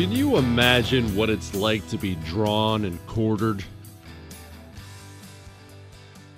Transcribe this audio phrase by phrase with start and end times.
[0.00, 3.62] Can you imagine what it's like to be drawn and quartered?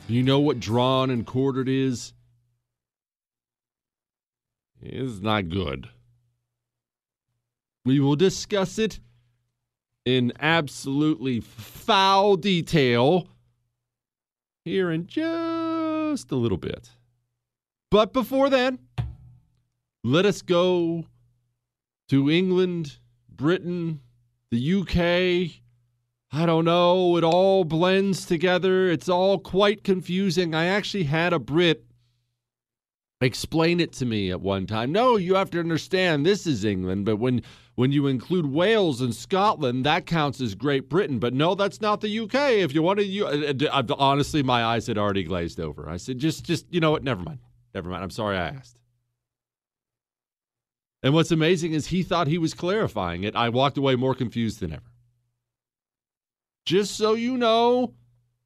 [0.09, 2.13] Do you know what drawn and quartered is?
[4.81, 5.89] It's not good.
[7.85, 8.99] We will discuss it
[10.05, 13.29] in absolutely foul detail
[14.65, 16.91] here in just a little bit.
[17.93, 18.81] But before then,
[20.03, 21.07] let us go
[22.09, 22.99] to England,
[23.43, 23.99] Britain,
[24.53, 25.59] the UK.
[26.33, 27.17] I don't know.
[27.17, 28.89] It all blends together.
[28.89, 30.55] It's all quite confusing.
[30.55, 31.85] I actually had a Brit
[33.21, 34.93] explain it to me at one time.
[34.93, 37.43] No, you have to understand this is England, but when
[37.75, 41.19] when you include Wales and Scotland, that counts as Great Britain.
[41.19, 42.35] But no, that's not the UK.
[42.63, 45.89] If you want to, you, uh, honestly, my eyes had already glazed over.
[45.89, 47.03] I said, just, just, you know what?
[47.03, 47.39] Never mind.
[47.75, 48.05] Never mind.
[48.05, 48.77] I'm sorry I asked.
[51.03, 53.35] And what's amazing is he thought he was clarifying it.
[53.35, 54.93] I walked away more confused than ever.
[56.65, 57.95] Just so you know,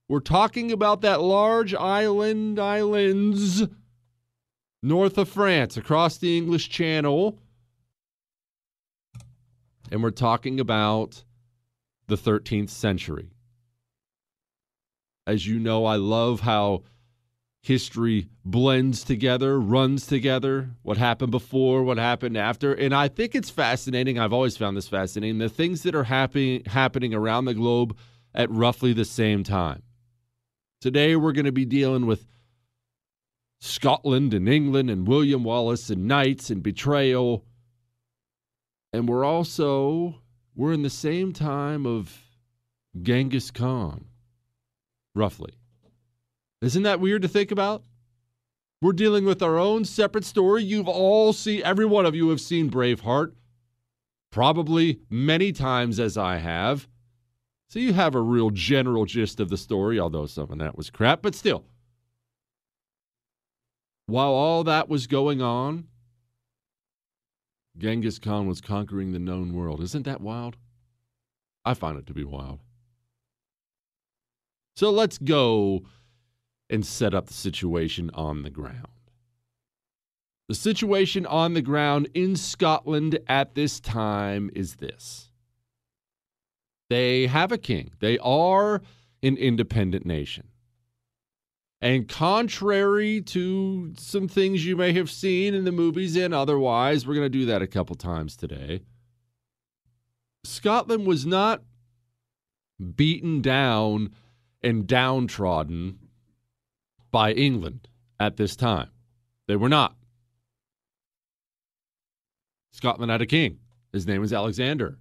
[0.08, 3.64] we're talking about that large island, islands
[4.82, 7.38] north of France, across the English Channel.
[9.90, 11.24] And we're talking about
[12.06, 13.30] the 13th century.
[15.26, 16.84] As you know, I love how
[17.66, 22.72] history blends together, runs together, what happened before, what happened after.
[22.72, 24.20] And I think it's fascinating.
[24.20, 25.38] I've always found this fascinating.
[25.38, 27.96] The things that are happening happening around the globe
[28.32, 29.82] at roughly the same time.
[30.80, 32.28] Today we're going to be dealing with
[33.60, 37.44] Scotland and England and William Wallace and knights and betrayal.
[38.92, 40.22] And we're also
[40.54, 42.22] we're in the same time of
[43.02, 44.04] Genghis Khan,
[45.16, 45.54] roughly.
[46.66, 47.84] Isn't that weird to think about?
[48.82, 50.64] We're dealing with our own separate story.
[50.64, 53.34] You've all seen, every one of you have seen Braveheart,
[54.32, 56.88] probably many times as I have.
[57.68, 60.90] So you have a real general gist of the story, although some of that was
[60.90, 61.64] crap, but still.
[64.06, 65.86] While all that was going on,
[67.78, 69.80] Genghis Khan was conquering the known world.
[69.82, 70.56] Isn't that wild?
[71.64, 72.58] I find it to be wild.
[74.74, 75.84] So let's go
[76.68, 78.86] and set up the situation on the ground.
[80.48, 85.30] The situation on the ground in Scotland at this time is this
[86.88, 88.80] they have a king, they are
[89.22, 90.48] an independent nation.
[91.80, 97.14] And contrary to some things you may have seen in the movies and otherwise, we're
[97.14, 98.82] going to do that a couple times today.
[100.44, 101.62] Scotland was not
[102.94, 104.10] beaten down
[104.62, 105.98] and downtrodden
[107.16, 107.88] by England
[108.20, 108.90] at this time.
[109.48, 109.96] They were not.
[112.72, 113.60] Scotland had a king.
[113.90, 114.98] His name was Alexander.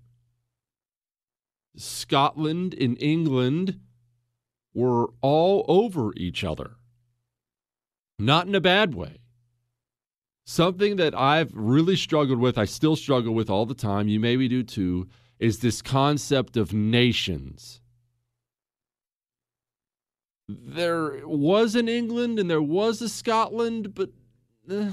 [1.76, 3.82] Scotland and England
[4.74, 6.78] were all over each other.
[8.18, 9.18] Not in a bad way.
[10.46, 14.48] Something that I've really struggled with, I still struggle with all the time, you maybe
[14.48, 17.82] do too, is this concept of nations
[20.48, 24.10] there was an England and there was a Scotland, but
[24.70, 24.92] uh,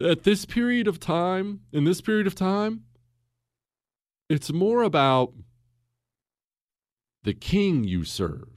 [0.00, 2.84] at this period of time, in this period of time,
[4.28, 5.32] it's more about
[7.24, 8.48] the king you serve.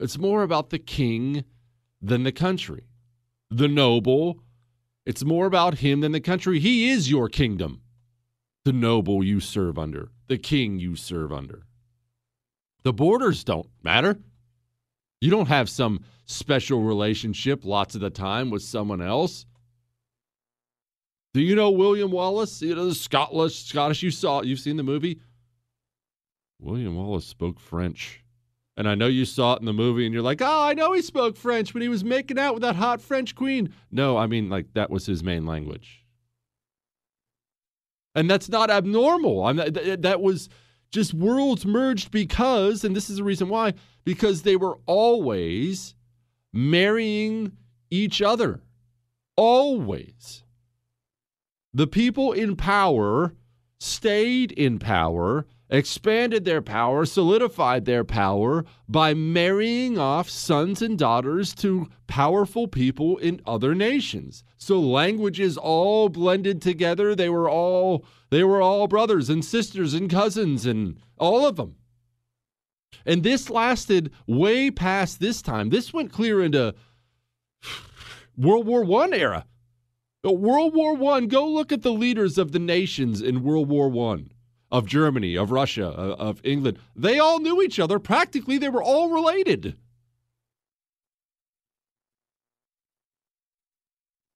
[0.00, 1.44] It's more about the king
[2.00, 2.84] than the country.
[3.50, 4.40] The noble,
[5.04, 6.58] it's more about him than the country.
[6.58, 7.82] He is your kingdom.
[8.64, 11.66] The noble you serve under, the king you serve under.
[12.84, 14.18] The borders don't matter.
[15.20, 19.46] You don't have some special relationship lots of the time with someone else.
[21.32, 22.62] Do you know William Wallace?
[22.62, 25.20] You know the Scottish Scottish you saw you've seen the movie?
[26.60, 28.22] William Wallace spoke French.
[28.76, 30.92] And I know you saw it in the movie and you're like, "Oh, I know
[30.92, 34.26] he spoke French when he was making out with that hot French queen." No, I
[34.26, 36.04] mean like that was his main language.
[38.14, 39.44] And that's not abnormal.
[39.44, 40.48] I'm that was
[40.94, 43.74] just worlds merged because, and this is the reason why,
[44.04, 45.96] because they were always
[46.52, 47.50] marrying
[47.90, 48.62] each other.
[49.36, 50.44] Always.
[51.74, 53.34] The people in power
[53.80, 61.54] stayed in power expanded their power, solidified their power by marrying off sons and daughters
[61.54, 64.44] to powerful people in other nations.
[64.56, 67.14] So languages all blended together.
[67.14, 71.76] They were all they were all brothers and sisters and cousins and all of them.
[73.06, 75.70] And this lasted way past this time.
[75.70, 76.74] This went clear into
[78.36, 79.46] World War 1 era.
[80.24, 84.30] World War 1, go look at the leaders of the nations in World War 1
[84.74, 86.80] of Germany, of Russia, uh, of England.
[86.96, 88.00] They all knew each other.
[88.00, 89.76] Practically, they were all related.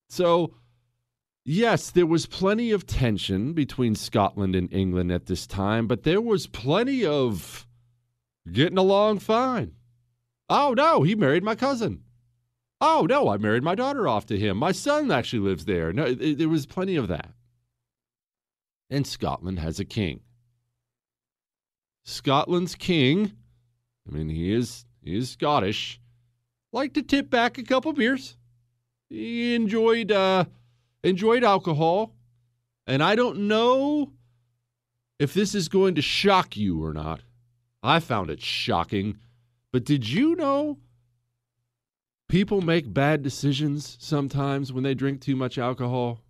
[0.09, 0.55] So
[1.45, 6.21] yes, there was plenty of tension between Scotland and England at this time, but there
[6.21, 7.67] was plenty of
[8.53, 9.73] getting along fine.
[10.49, 12.05] Oh, no, he married my cousin.
[12.81, 14.57] Oh, no, I married my daughter off to him.
[14.57, 15.93] My son actually lives there.
[15.93, 17.33] No, there was plenty of that.
[18.89, 20.21] And Scotland has a king.
[22.09, 23.33] Scotland's king,
[24.09, 26.01] I mean, he is he is Scottish,
[26.73, 28.39] liked to tip back a couple beers.
[29.11, 30.47] He enjoyed uh,
[31.05, 32.15] enjoyed alcohol,
[32.87, 34.13] and I don't know
[35.19, 37.21] if this is going to shock you or not.
[37.83, 39.19] I found it shocking,
[39.71, 40.79] but did you know
[42.27, 46.23] people make bad decisions sometimes when they drink too much alcohol?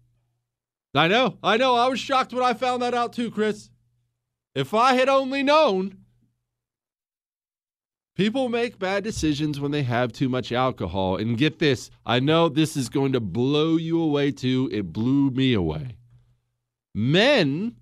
[0.93, 1.77] I know, I know.
[1.77, 3.71] I was shocked when I found that out too, Chris.
[4.55, 5.99] If I had only known.
[8.17, 11.17] People make bad decisions when they have too much alcohol.
[11.17, 14.69] And get this I know this is going to blow you away too.
[14.73, 15.97] It blew me away.
[16.95, 17.77] Men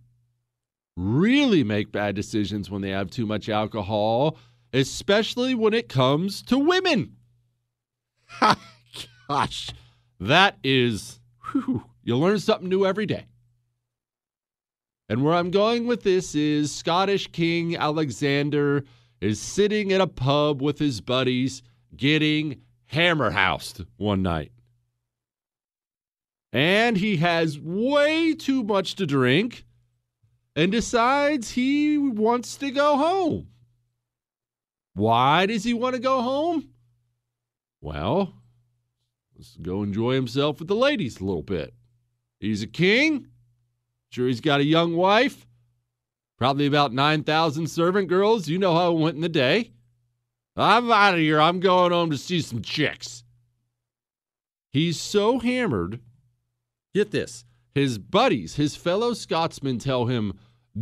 [0.97, 4.39] really make bad decisions when they have too much alcohol,
[4.73, 7.17] especially when it comes to women.
[9.29, 9.71] Gosh,
[10.21, 11.21] that is,
[11.51, 13.27] whew, you learn something new every day.
[15.09, 18.85] And where I'm going with this is Scottish King Alexander
[19.21, 21.63] is sitting at a pub with his buddies
[21.97, 24.53] getting hammerhoused one night.
[26.53, 29.65] And he has way too much to drink
[30.57, 33.49] and decides he wants to go home.
[34.95, 36.71] Why does he want to go home?
[37.81, 38.33] Well,
[39.37, 41.75] let's go enjoy himself with the ladies a little bit.
[42.41, 43.29] He's a king.
[44.25, 45.47] He's got a young wife,
[46.39, 48.49] probably about 9,000 servant girls.
[48.49, 49.73] You know how it went in the day.
[50.57, 51.41] I'm out of here.
[51.41, 53.25] I'm going home to see some chicks.
[54.73, 56.01] He's so hammered.
[56.95, 57.45] Get this.
[57.75, 60.33] His buddies, his fellow Scotsmen tell him,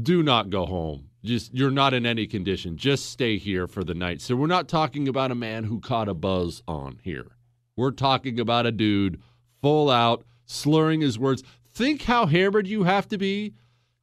[0.00, 1.08] do not go home.
[1.24, 2.76] Just you're not in any condition.
[2.76, 4.20] Just stay here for the night.
[4.20, 7.32] So we're not talking about a man who caught a buzz on here.
[7.76, 9.20] We're talking about a dude
[9.60, 11.42] full out slurring his words.
[11.74, 13.54] Think how hammered you have to be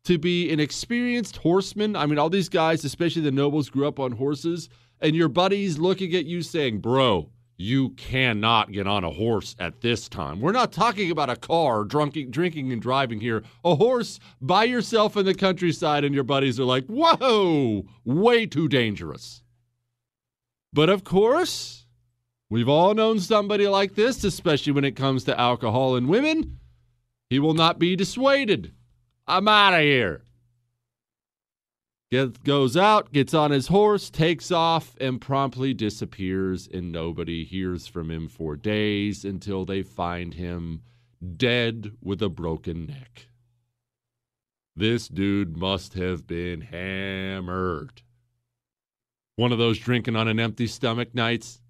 [0.04, 1.96] to be an experienced horseman.
[1.96, 4.68] I mean, all these guys, especially the nobles, grew up on horses,
[5.00, 9.82] and your buddies looking at you saying, Bro, you cannot get on a horse at
[9.82, 10.42] this time.
[10.42, 13.44] We're not talking about a car, drunking, drinking and driving here.
[13.64, 18.68] A horse by yourself in the countryside, and your buddies are like, Whoa, way too
[18.68, 19.44] dangerous.
[20.74, 21.86] But of course,
[22.50, 26.58] we've all known somebody like this, especially when it comes to alcohol and women.
[27.32, 28.74] He will not be dissuaded.
[29.26, 30.24] I'm out of here.
[32.12, 37.88] Get, goes out, gets on his horse, takes off, and promptly disappears, and nobody hears
[37.88, 40.82] from him for days until they find him
[41.38, 43.28] dead with a broken neck.
[44.76, 48.02] This dude must have been hammered.
[49.38, 51.62] One of those drinking on an empty stomach nights.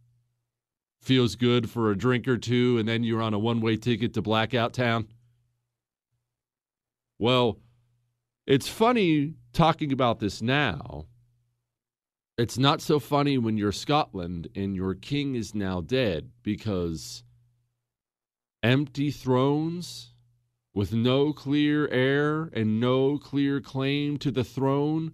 [1.03, 4.15] Feels good for a drink or two, and then you're on a one way ticket
[4.15, 5.07] to Blackout Town.
[7.21, 7.59] Well,
[8.47, 11.05] it's funny talking about this now.
[12.35, 17.21] It's not so funny when you're Scotland and your king is now dead because
[18.63, 20.15] empty thrones
[20.73, 25.13] with no clear heir and no clear claim to the throne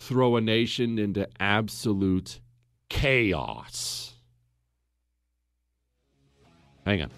[0.00, 2.40] throw a nation into absolute
[2.88, 4.14] chaos.
[6.86, 7.10] Hang on.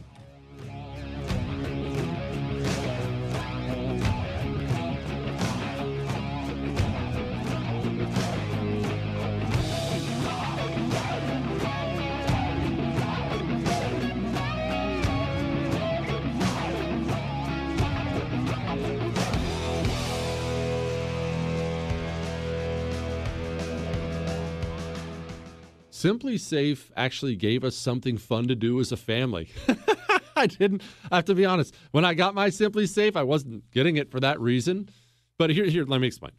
[25.99, 29.49] SimpliSafe actually gave us something fun to do as a family.
[30.37, 31.75] I didn't I have to be honest.
[31.91, 34.89] When I got my SimpliSafe, I wasn't getting it for that reason.
[35.39, 36.31] But here, here, let me explain.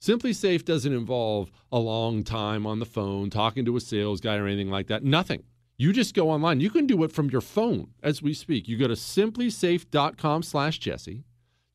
[0.00, 4.46] SimpliSafe doesn't involve a long time on the phone talking to a sales guy or
[4.46, 5.04] anything like that.
[5.04, 5.42] Nothing.
[5.76, 6.60] You just go online.
[6.60, 8.68] You can do it from your phone as we speak.
[8.68, 11.24] You go to simplisafe.com slash Jesse.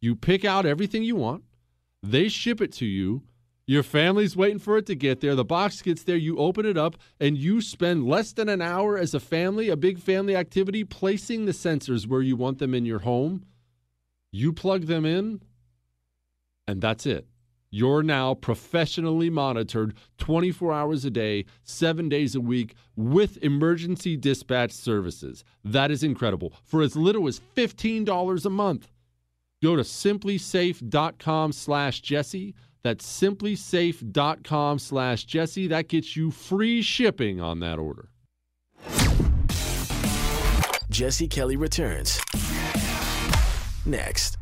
[0.02, 1.44] You pick out everything you want.
[2.02, 3.22] They ship it to you
[3.66, 5.36] your family's waiting for it to get there.
[5.36, 6.18] The box gets there.
[6.18, 9.78] You open it up, and you spend less than an hour as a family, a
[9.78, 13.46] big family activity, placing the sensors where you want them in your home.
[14.32, 15.42] You plug them in,
[16.68, 17.28] and that's it.
[17.76, 24.72] You're now professionally monitored 24 hours a day, seven days a week with emergency dispatch
[24.72, 25.44] services.
[25.64, 26.54] That is incredible.
[26.64, 28.92] For as little as $15 a month.
[29.64, 32.54] Go to simplisafe.com slash Jesse.
[32.84, 35.68] That's simplisafe.com slash Jesse.
[35.68, 38.10] That gets you free shipping on that order.
[40.90, 42.20] Jesse Kelly returns
[43.86, 44.38] next.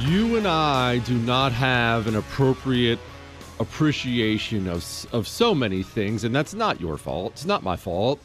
[0.00, 2.98] You and I do not have an appropriate
[3.58, 7.32] appreciation of of so many things and that's not your fault.
[7.32, 8.18] It's not my fault.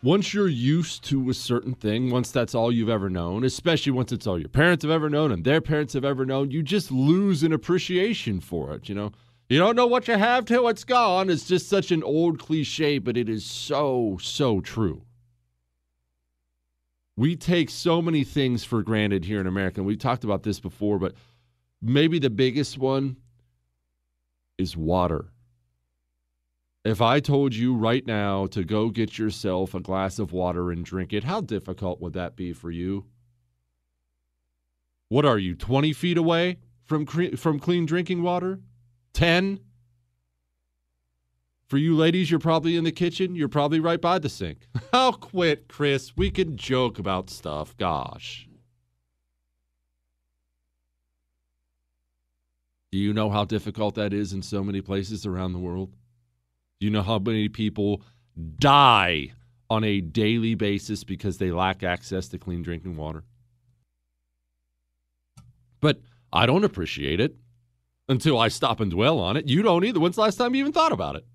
[0.00, 4.12] Once you're used to a certain thing, once that's all you've ever known, especially once
[4.12, 6.92] it's all your parents have ever known and their parents have ever known, you just
[6.92, 9.10] lose an appreciation for it, you know?
[9.48, 11.30] You don't know what you have till it's gone.
[11.30, 15.02] It's just such an old cliche, but it is so, so true.
[17.18, 19.80] We take so many things for granted here in America.
[19.80, 21.16] And we've talked about this before, but
[21.82, 23.16] maybe the biggest one
[24.56, 25.32] is water.
[26.84, 30.84] If I told you right now to go get yourself a glass of water and
[30.84, 33.06] drink it, how difficult would that be for you?
[35.08, 38.60] What are you, 20 feet away from, cre- from clean drinking water?
[39.14, 39.58] 10?
[41.68, 43.34] For you ladies, you're probably in the kitchen.
[43.34, 44.66] You're probably right by the sink.
[44.92, 46.16] I'll quit, Chris.
[46.16, 47.76] We can joke about stuff.
[47.76, 48.48] Gosh.
[52.90, 55.92] Do you know how difficult that is in so many places around the world?
[56.80, 58.02] Do you know how many people
[58.58, 59.32] die
[59.68, 63.24] on a daily basis because they lack access to clean drinking water?
[65.80, 66.00] But
[66.32, 67.36] I don't appreciate it
[68.08, 69.46] until I stop and dwell on it.
[69.48, 70.00] You don't either.
[70.00, 71.26] When's the last time you even thought about it?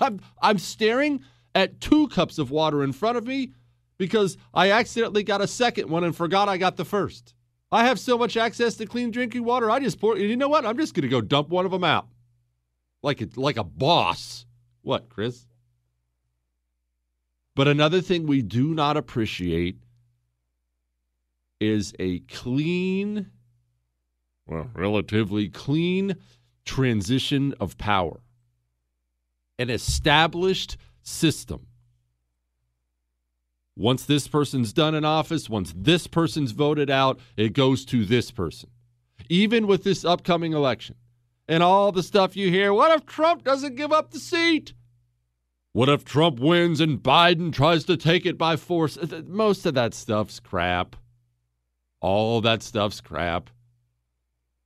[0.00, 1.22] I'm, I'm staring
[1.54, 3.52] at two cups of water in front of me
[3.96, 7.34] because I accidentally got a second one and forgot I got the first.
[7.70, 9.70] I have so much access to clean drinking water.
[9.70, 10.16] I just pour.
[10.16, 10.64] You know what?
[10.64, 12.08] I'm just going to go dump one of them out,
[13.02, 14.46] like a, like a boss.
[14.82, 15.46] What, Chris?
[17.54, 19.76] But another thing we do not appreciate
[21.60, 23.30] is a clean,
[24.46, 26.14] well, relatively clean
[26.64, 28.20] transition of power
[29.58, 31.66] an established system.
[33.76, 38.30] Once this person's done in office, once this person's voted out, it goes to this
[38.30, 38.68] person.
[39.28, 40.96] Even with this upcoming election
[41.46, 44.72] and all the stuff you hear, what if Trump doesn't give up the seat?
[45.72, 48.98] What if Trump wins and Biden tries to take it by force?
[49.26, 50.96] Most of that stuff's crap.
[52.00, 53.50] All that stuff's crap.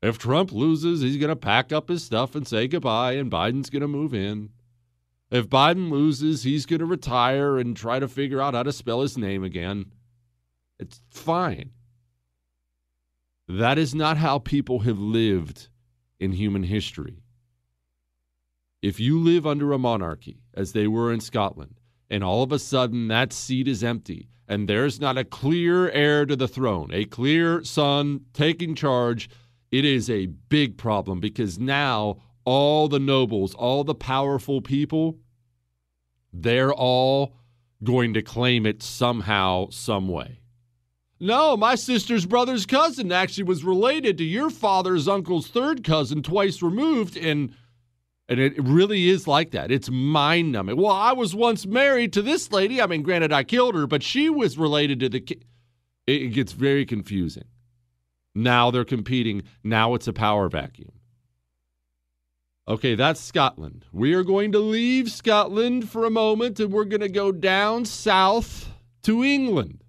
[0.03, 3.71] If Trump loses, he's going to pack up his stuff and say goodbye, and Biden's
[3.71, 4.51] going to move in.
[5.33, 9.01] If Biden loses, he's going to retire and try to figure out how to spell
[9.01, 9.87] his name again.
[10.79, 11.71] It's fine.
[13.49, 15.69] That is not how people have lived
[16.21, 17.23] in human history.
[18.83, 22.59] If you live under a monarchy, as they were in Scotland, and all of a
[22.59, 27.07] sudden that seat is empty, and there's not a clear heir to the throne, a
[27.07, 29.31] clear son taking charge,
[29.71, 35.19] it is a big problem because now all the nobles, all the powerful people,
[36.33, 37.35] they're all
[37.85, 40.39] going to claim it somehow, some way.
[41.21, 46.63] No, my sister's brother's cousin actually was related to your father's uncle's third cousin, twice
[46.63, 47.55] removed, and
[48.29, 49.71] and it really is like that.
[49.71, 50.77] It's mind numbing.
[50.77, 52.81] Well, I was once married to this lady.
[52.81, 55.21] I mean, granted, I killed her, but she was related to the.
[55.21, 55.43] Ki-
[56.07, 57.45] it gets very confusing.
[58.35, 59.43] Now they're competing.
[59.63, 60.93] Now it's a power vacuum.
[62.69, 63.87] Okay, that's Scotland.
[63.93, 67.85] We are going to leave Scotland for a moment and we're going to go down
[67.85, 68.69] south
[69.03, 69.83] to England.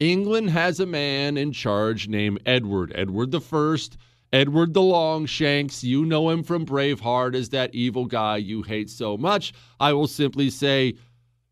[0.00, 3.98] England has a man in charge named Edward, Edward the First,
[4.32, 5.84] Edward the Longshanks.
[5.84, 9.52] You know him from Braveheart as that evil guy you hate so much.
[9.78, 10.94] I will simply say,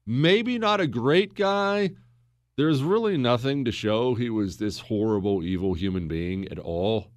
[0.04, 1.90] maybe not a great guy.
[2.56, 7.12] There's really nothing to show he was this horrible, evil human being at all.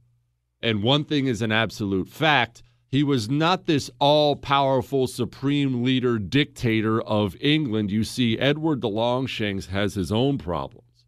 [0.62, 2.62] And one thing is an absolute fact
[2.92, 7.90] he was not this all powerful supreme leader dictator of England.
[7.90, 11.06] You see, Edward the Longshanks has his own problems.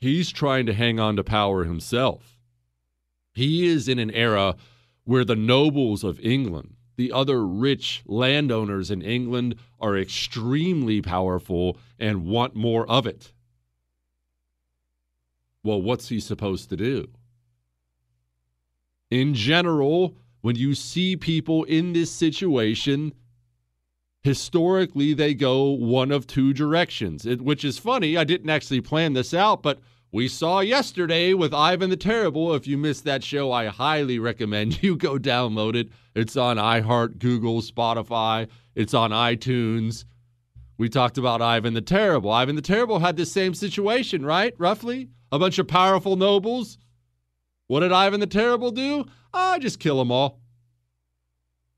[0.00, 2.38] He's trying to hang on to power himself.
[3.34, 4.56] He is in an era
[5.04, 12.24] where the nobles of England, the other rich landowners in England, are extremely powerful and
[12.24, 13.32] want more of it.
[15.62, 17.08] Well, what's he supposed to do?
[19.10, 23.12] In general, when you see people in this situation,
[24.22, 28.16] historically they go one of two directions, it, which is funny.
[28.16, 32.54] I didn't actually plan this out, but we saw yesterday with Ivan the Terrible.
[32.54, 35.88] If you missed that show, I highly recommend you go download it.
[36.14, 40.04] It's on iHeart, Google, Spotify, it's on iTunes.
[40.78, 42.30] We talked about Ivan the Terrible.
[42.30, 44.54] Ivan the Terrible had the same situation, right?
[44.58, 45.08] Roughly.
[45.32, 46.78] A bunch of powerful nobles.
[47.68, 49.04] What did Ivan the Terrible do?
[49.32, 50.40] I just kill them all.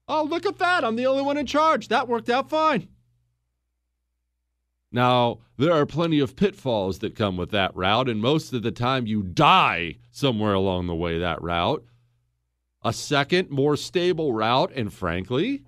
[0.08, 0.84] Oh, look at that.
[0.84, 1.88] I'm the only one in charge.
[1.88, 2.88] That worked out fine.
[4.92, 8.72] Now, there are plenty of pitfalls that come with that route, and most of the
[8.72, 11.84] time you die somewhere along the way that route.
[12.82, 15.64] A second, more stable route, and frankly,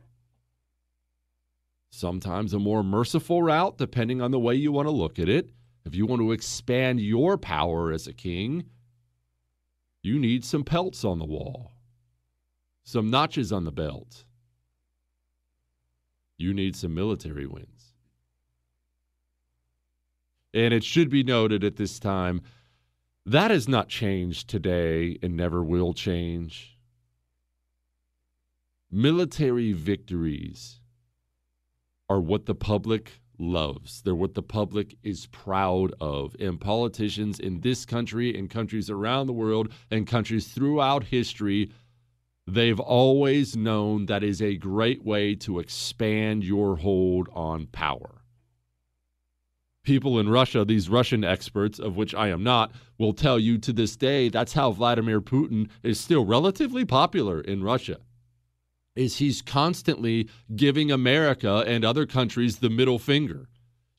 [1.90, 5.50] sometimes a more merciful route, depending on the way you want to look at it.
[5.84, 8.64] If you want to expand your power as a king,
[10.02, 11.72] you need some pelts on the wall,
[12.82, 14.24] some notches on the belt.
[16.36, 17.94] You need some military wins.
[20.52, 22.42] And it should be noted at this time
[23.24, 26.76] that has not changed today and never will change.
[28.90, 30.80] Military victories
[32.08, 34.02] are what the public loves.
[34.02, 36.36] They're what the public is proud of.
[36.38, 41.70] And politicians in this country and countries around the world and countries throughout history,
[42.46, 48.22] they've always known that is a great way to expand your hold on power.
[49.84, 53.72] People in Russia, these Russian experts, of which I am not, will tell you to
[53.72, 57.98] this day that's how Vladimir Putin is still relatively popular in Russia
[58.94, 63.48] is he's constantly giving America and other countries the middle finger.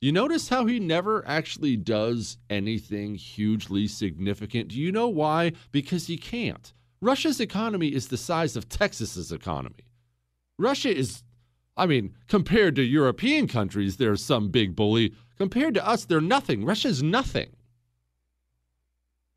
[0.02, 4.68] You notice how he never actually does anything hugely significant.
[4.70, 5.54] Do you know why?
[5.72, 6.74] Because he can't.
[7.02, 9.86] Russia's economy is the size of Texas's economy.
[10.58, 11.24] Russia is,
[11.76, 15.14] I mean, compared to European countries, they're some big bully.
[15.38, 16.66] Compared to us, they're nothing.
[16.66, 17.56] Russia's nothing.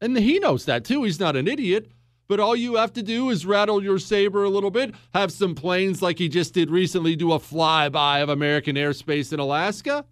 [0.01, 1.05] And he knows that too.
[1.05, 1.91] He's not an idiot.
[2.29, 5.55] But all you have to do is rattle your saber a little bit, have some
[5.55, 10.05] planes like he just did recently do a flyby of American airspace in Alaska.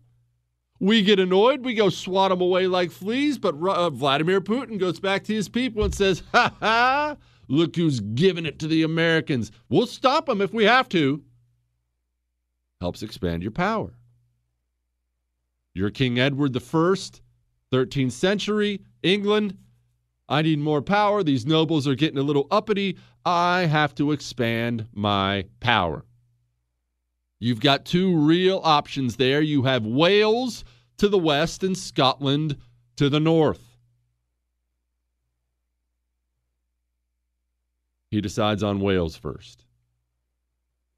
[0.81, 5.01] We get annoyed, we go swat them away like fleas, but uh, Vladimir Putin goes
[5.01, 7.17] back to his people and says, Ha ha,
[7.49, 9.51] look who's giving it to the Americans.
[9.69, 11.23] We'll stop them if we have to.
[12.81, 13.95] Helps expand your power.
[15.73, 19.57] You're King Edward I, 13th century, England,
[20.29, 21.23] I need more power.
[21.23, 22.97] These nobles are getting a little uppity.
[23.25, 26.05] I have to expand my power.
[27.39, 29.43] You've got two real options there.
[29.43, 30.65] You have Wales
[30.97, 32.57] to the west and Scotland
[32.97, 33.63] to the north.
[38.11, 39.65] He decides on Wales first.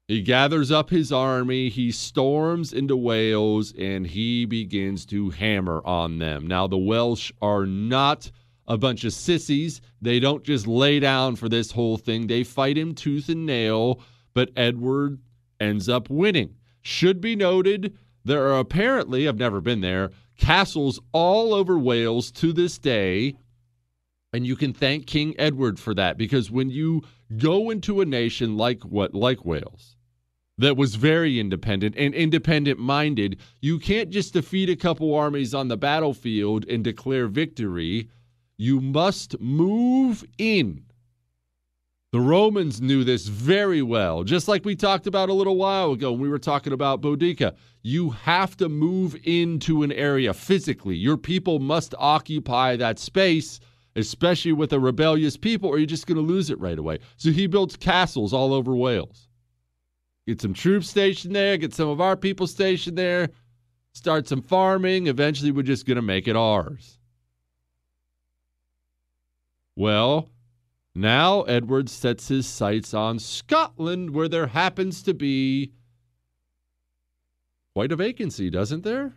[0.07, 6.19] He gathers up his army, he storms into Wales, and he begins to hammer on
[6.19, 6.47] them.
[6.47, 8.31] Now, the Welsh are not
[8.67, 9.81] a bunch of sissies.
[10.01, 14.01] They don't just lay down for this whole thing, they fight him tooth and nail,
[14.33, 15.19] but Edward
[15.59, 16.55] ends up winning.
[16.81, 22.53] Should be noted, there are apparently, I've never been there, castles all over Wales to
[22.53, 23.35] this day.
[24.33, 27.01] And you can thank King Edward for that because when you
[27.37, 29.95] go into a nation like what like Wales
[30.57, 35.67] that was very independent and independent minded, you can't just defeat a couple armies on
[35.67, 38.09] the battlefield and declare victory
[38.57, 40.83] you must move in.
[42.13, 46.11] The Romans knew this very well, just like we talked about a little while ago
[46.11, 47.55] when we were talking about Boudica.
[47.83, 50.95] You have to move into an area physically.
[50.95, 53.59] Your people must occupy that space,
[53.95, 56.99] especially with a rebellious people, or you're just going to lose it right away.
[57.17, 59.27] So he builds castles all over Wales.
[60.25, 63.29] Get some troops stationed there, get some of our people stationed there,
[63.93, 65.07] start some farming.
[65.07, 66.96] Eventually, we're just going to make it ours.
[69.77, 70.31] Well,
[70.95, 75.71] now Edward sets his sights on Scotland, where there happens to be
[77.75, 79.13] quite a vacancy, doesn't there?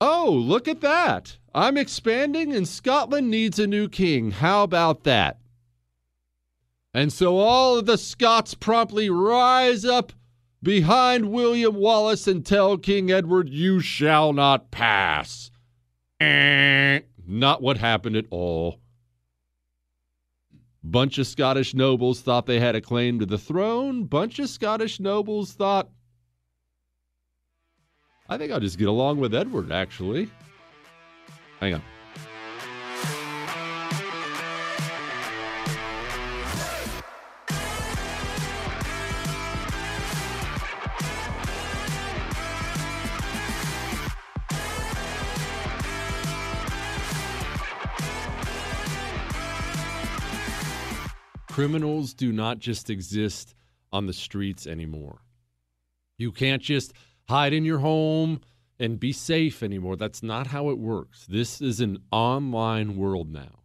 [0.00, 1.38] Oh, look at that.
[1.54, 4.32] I'm expanding and Scotland needs a new king.
[4.32, 5.38] How about that?
[6.92, 10.12] And so all of the Scots promptly rise up
[10.64, 15.52] behind William Wallace and tell King Edward, You shall not pass.
[16.18, 18.80] Eh, not what happened at all.
[20.90, 24.04] Bunch of Scottish nobles thought they had a claim to the throne.
[24.04, 25.90] Bunch of Scottish nobles thought,
[28.26, 30.30] I think I'll just get along with Edward, actually.
[31.60, 31.82] Hang on.
[51.58, 53.52] Criminals do not just exist
[53.92, 55.22] on the streets anymore.
[56.16, 56.92] You can't just
[57.28, 58.42] hide in your home
[58.78, 59.96] and be safe anymore.
[59.96, 61.26] That's not how it works.
[61.26, 63.64] This is an online world now.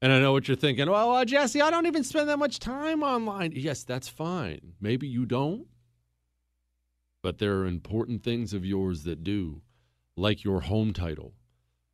[0.00, 0.88] And I know what you're thinking.
[0.88, 3.52] Well, uh, Jesse, I don't even spend that much time online.
[3.54, 4.72] Yes, that's fine.
[4.80, 5.66] Maybe you don't.
[7.22, 9.60] But there are important things of yours that do,
[10.16, 11.34] like your home title.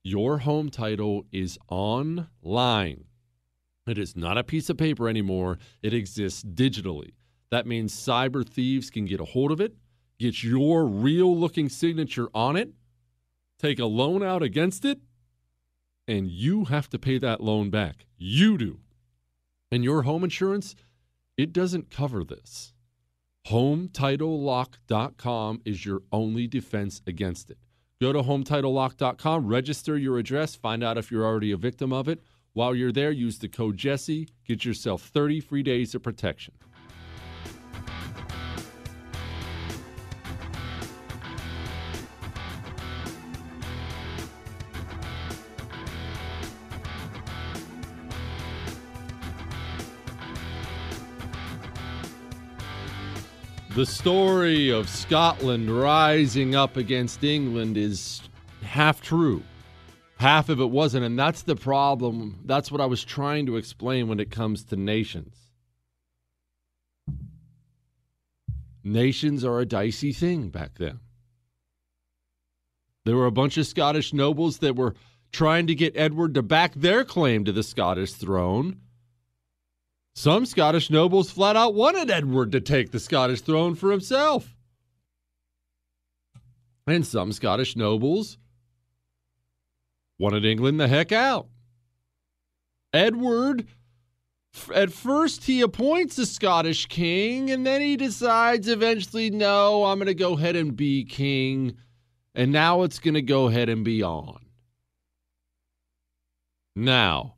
[0.04, 3.06] Your home title is online.
[3.86, 5.58] It is not a piece of paper anymore.
[5.82, 7.10] It exists digitally.
[7.50, 9.74] That means cyber thieves can get a hold of it,
[10.18, 12.70] get your real looking signature on it,
[13.58, 15.00] take a loan out against it,
[16.08, 18.06] and you have to pay that loan back.
[18.16, 18.78] You do.
[19.70, 20.74] And your home insurance,
[21.36, 22.72] it doesn't cover this.
[23.48, 27.58] HomeTitleLock.com is your only defense against it.
[28.00, 32.20] Go to HomeTitleLock.com, register your address, find out if you're already a victim of it.
[32.54, 36.52] While you're there, use the code Jesse, get yourself 30 free days of protection.
[53.74, 58.20] The story of Scotland rising up against England is
[58.60, 59.42] half true.
[60.22, 61.04] Half of it wasn't.
[61.04, 62.42] And that's the problem.
[62.44, 65.36] That's what I was trying to explain when it comes to nations.
[68.84, 71.00] Nations are a dicey thing back then.
[73.04, 74.94] There were a bunch of Scottish nobles that were
[75.32, 78.76] trying to get Edward to back their claim to the Scottish throne.
[80.14, 84.54] Some Scottish nobles flat out wanted Edward to take the Scottish throne for himself.
[86.86, 88.38] And some Scottish nobles
[90.22, 91.48] wanted England the heck out.
[92.92, 93.66] Edward,
[94.72, 100.06] at first, he appoints a Scottish king, and then he decides eventually, no, I'm going
[100.06, 101.74] to go ahead and be king.
[102.36, 104.38] And now it's going to go ahead and be on.
[106.76, 107.34] Now,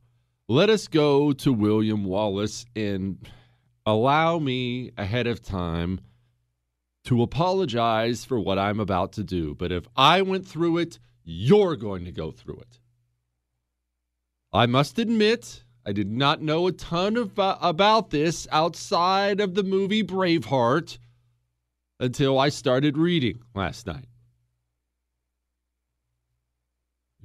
[0.47, 3.27] let us go to William Wallace and
[3.87, 6.01] allow me ahead of time
[7.05, 9.55] to apologize for what I'm about to do.
[9.55, 12.79] But if I went through it, you're going to go through it.
[14.53, 19.55] I must admit, I did not know a ton of, uh, about this outside of
[19.55, 20.99] the movie Braveheart
[21.99, 24.07] until I started reading last night.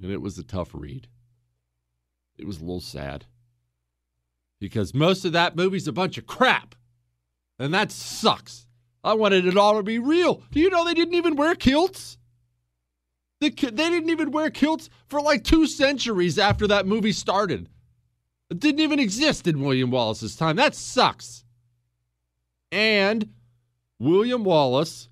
[0.02, 1.08] And it was a tough read.
[2.38, 3.26] It was a little sad.
[4.60, 6.76] Because most of that movie's a bunch of crap.
[7.60, 8.66] And that sucks.
[9.04, 10.42] I wanted it all to be real.
[10.52, 12.18] Do you know they didn't even wear kilts?
[13.42, 17.70] They, they didn't even wear kilts for like two centuries after that movie started.
[18.50, 20.56] It didn't even exist in William Wallace's time.
[20.58, 21.46] That sucks.
[22.72, 23.30] And
[24.00, 25.10] William Wallace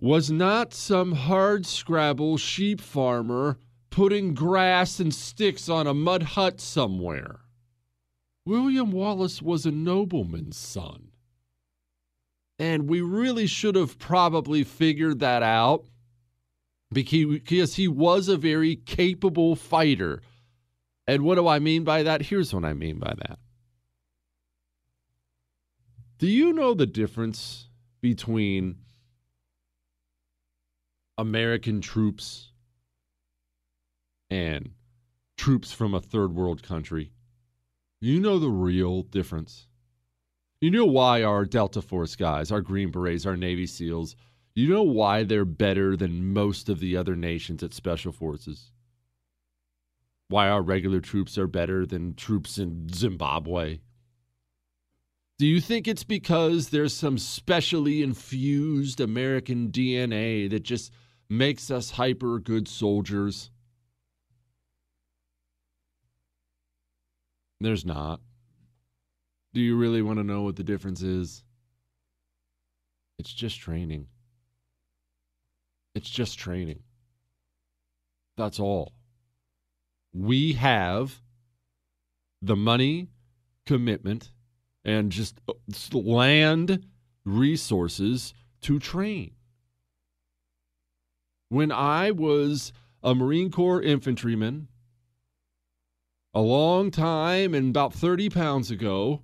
[0.00, 3.58] was not some hard scrabble sheep farmer
[3.90, 7.40] putting grass and sticks on a mud hut somewhere.
[8.44, 11.12] William Wallace was a nobleman's son.
[12.58, 15.84] And we really should have probably figured that out
[16.92, 20.20] because he was a very capable fighter.
[21.06, 22.22] And what do I mean by that?
[22.22, 23.38] Here's what I mean by that.
[26.18, 27.68] Do you know the difference
[28.00, 28.76] between
[31.18, 32.52] American troops
[34.30, 34.70] and
[35.36, 37.12] troops from a third world country?
[38.00, 39.66] You know the real difference.
[40.60, 44.14] You know why our Delta Force guys, our Green Berets, our Navy SEALs,
[44.60, 48.70] you know why they're better than most of the other nations at Special Forces?
[50.28, 53.78] Why our regular troops are better than troops in Zimbabwe?
[55.38, 60.92] Do you think it's because there's some specially infused American DNA that just
[61.28, 63.50] makes us hyper good soldiers?
[67.60, 68.20] There's not.
[69.54, 71.42] Do you really want to know what the difference is?
[73.18, 74.08] It's just training.
[75.94, 76.82] It's just training.
[78.36, 78.92] That's all.
[80.14, 81.20] We have
[82.40, 83.08] the money,
[83.66, 84.32] commitment,
[84.84, 85.52] and just uh,
[85.96, 86.86] land
[87.24, 89.32] resources to train.
[91.48, 94.68] When I was a Marine Corps infantryman
[96.34, 99.22] a long time and about 30 pounds ago,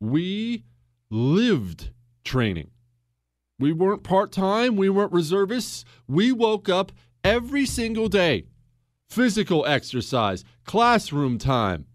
[0.00, 0.64] we
[1.10, 1.90] lived
[2.24, 2.70] training.
[3.58, 5.84] We weren't part time, we weren't reservists.
[6.06, 6.92] We woke up
[7.24, 8.44] every single day.
[9.08, 11.86] Physical exercise, classroom time,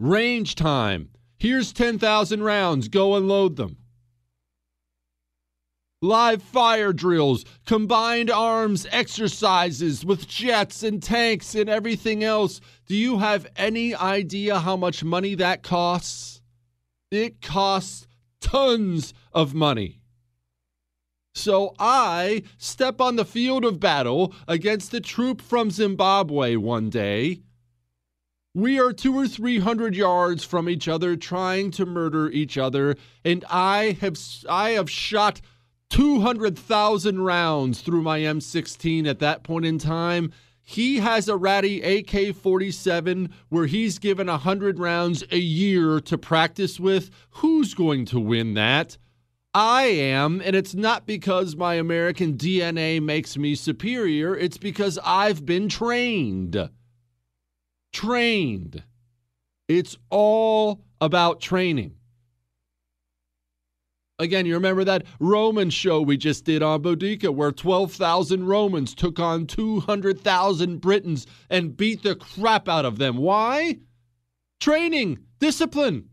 [0.00, 1.10] Range time.
[1.38, 2.88] Here's 10,000 rounds.
[2.88, 3.76] Go and load them.
[6.02, 12.60] Live fire drills, combined arms exercises with jets and tanks and everything else.
[12.86, 16.42] Do you have any idea how much money that costs?
[17.10, 18.06] It costs
[18.44, 20.00] tons of money.
[21.34, 27.40] So I step on the field of battle against a troop from Zimbabwe one day.
[28.54, 32.94] We are two or three hundred yards from each other, trying to murder each other,
[33.24, 34.16] and I have
[34.48, 35.40] I have shot
[35.90, 40.32] 200,000 rounds through my M16 at that point in time.
[40.66, 46.80] He has a ratty AK 47 where he's given 100 rounds a year to practice
[46.80, 47.10] with.
[47.32, 48.96] Who's going to win that?
[49.52, 55.46] I am, and it's not because my American DNA makes me superior, it's because I've
[55.46, 56.70] been trained.
[57.92, 58.82] Trained.
[59.68, 61.94] It's all about training.
[64.20, 69.18] Again, you remember that Roman show we just did on Boudica where 12,000 Romans took
[69.18, 73.16] on 200,000 Britons and beat the crap out of them.
[73.16, 73.78] Why?
[74.60, 76.10] Training, discipline.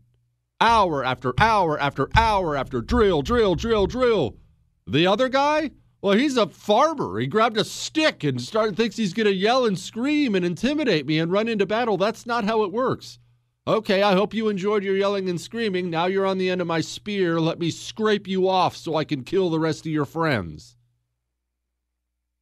[0.60, 4.36] Hour after hour after hour after drill, drill, drill, drill.
[4.84, 5.70] The other guy?
[6.00, 7.20] Well, he's a farmer.
[7.20, 11.06] He grabbed a stick and started thinks he's going to yell and scream and intimidate
[11.06, 11.96] me and run into battle.
[11.96, 13.20] That's not how it works.
[13.64, 15.88] Okay, I hope you enjoyed your yelling and screaming.
[15.88, 17.40] Now you're on the end of my spear.
[17.40, 20.76] Let me scrape you off so I can kill the rest of your friends.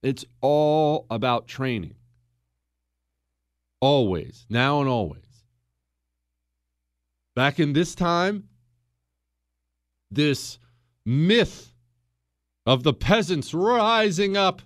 [0.02, 1.96] It's all about training.
[3.83, 5.44] Always, now and always.
[7.37, 8.48] Back in this time,
[10.11, 10.59] this
[11.04, 11.74] myth
[12.64, 14.62] of the peasants rising up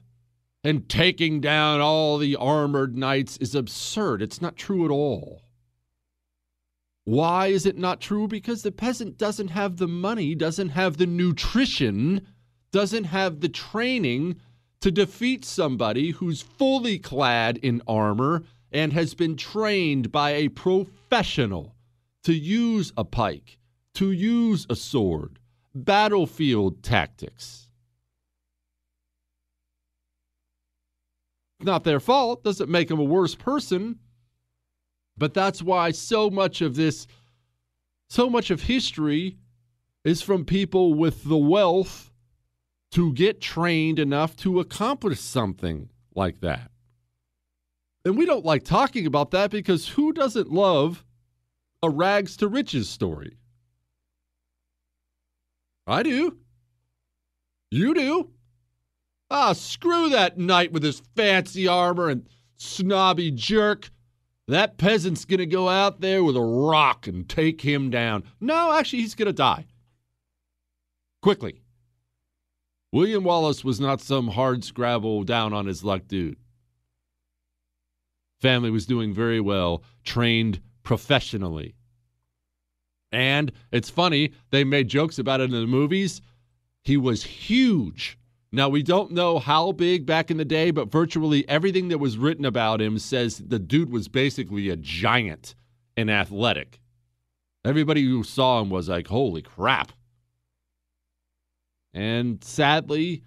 [0.63, 4.23] and taking down all the armored knights is absurd.
[4.23, 5.44] It's not true at all.
[7.05, 8.27] Why is it not true?
[8.27, 12.27] Because the peasant doesn't have the money, doesn't have the nutrition,
[12.73, 14.37] doesn't have the training
[14.81, 21.75] to defeat somebody who's fully clad in armor and has been trained by a professional
[22.25, 23.59] to use a pike,
[23.95, 25.39] to use a sword,
[25.75, 27.69] battlefield tactics.
[31.61, 34.01] Not their fault, doesn't make them a worse person.
[35.17, 37.07] But that's why so much of this,
[38.09, 39.39] so much of history
[40.05, 42.13] is from people with the wealth
[42.93, 46.71] to get trained enough to accomplish something like that.
[48.05, 51.05] And we don't like talking about that because who doesn't love
[51.83, 53.39] a rags to riches story?
[55.87, 56.39] I do.
[57.71, 58.31] You do.
[59.31, 63.91] Ah, screw that knight with his fancy armor and snobby jerk.
[64.47, 68.25] That peasant's going to go out there with a rock and take him down.
[68.41, 69.67] No, actually, he's going to die.
[71.23, 71.63] Quickly.
[72.93, 76.37] William Wallace was not some hard scrabble down on his luck dude.
[78.41, 81.75] Family was doing very well, trained professionally.
[83.11, 86.21] And it's funny, they made jokes about it in the movies.
[86.83, 88.19] He was huge
[88.55, 92.17] now, we don't know how big back in the day, but virtually everything that was
[92.17, 95.55] written about him says the dude was basically a giant
[95.97, 96.81] and athletic.
[97.65, 99.93] Everybody who saw him was like, holy crap.
[101.93, 103.25] And sadly,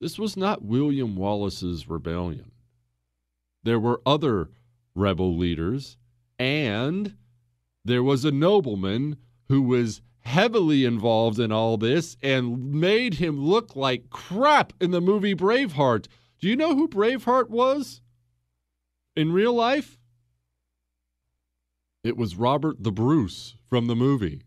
[0.00, 2.52] this was not William Wallace's rebellion.
[3.62, 4.50] There were other
[4.94, 5.96] rebel leaders,
[6.38, 7.16] and
[7.84, 9.16] there was a nobleman
[9.48, 15.00] who was heavily involved in all this and made him look like crap in the
[15.00, 16.06] movie Braveheart.
[16.40, 18.00] Do you know who Braveheart was
[19.16, 19.98] in real life?
[22.04, 24.42] It was Robert the Bruce from the movie,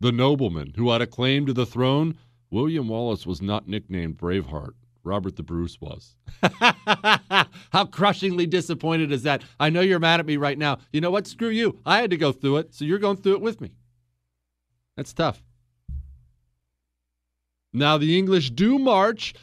[0.00, 2.16] the nobleman who had a claim to the throne.
[2.50, 4.74] William Wallace was not nicknamed Braveheart.
[5.04, 6.16] Robert the Bruce was.
[7.70, 9.42] How crushingly disappointed is that?
[9.60, 10.78] I know you're mad at me right now.
[10.92, 11.26] You know what?
[11.26, 11.78] Screw you.
[11.86, 13.72] I had to go through it, so you're going through it with me.
[14.96, 15.42] That's tough.
[17.72, 19.34] Now, the English do march,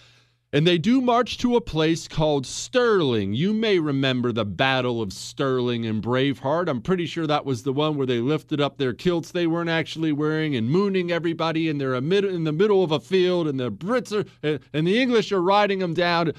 [0.51, 3.33] and they do march to a place called Stirling.
[3.33, 6.67] You may remember the Battle of Stirling in Braveheart.
[6.67, 9.69] I'm pretty sure that was the one where they lifted up their kilts they weren't
[9.69, 13.71] actually wearing and mooning everybody, and they're in the middle of a field, and the
[13.71, 16.29] Brits are, and the English are riding them down.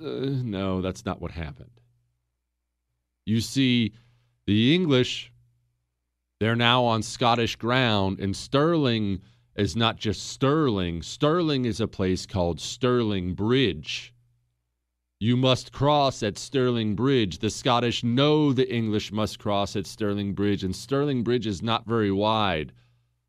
[0.00, 1.70] Uh, no, that's not what happened.
[3.26, 3.92] You see,
[4.46, 5.29] the English
[6.40, 9.20] they're now on Scottish ground, and Stirling
[9.56, 11.02] is not just Stirling.
[11.02, 14.14] Stirling is a place called Stirling Bridge.
[15.20, 17.40] You must cross at Stirling Bridge.
[17.40, 21.86] The Scottish know the English must cross at Stirling Bridge, and Stirling Bridge is not
[21.86, 22.72] very wide.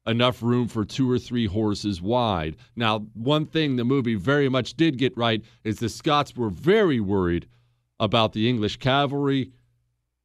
[0.08, 2.56] Enough room for two or three horses wide.
[2.78, 7.02] Now, one thing the movie very much did get right is the Scots were very
[7.02, 7.46] worried
[8.00, 9.52] about the English cavalry,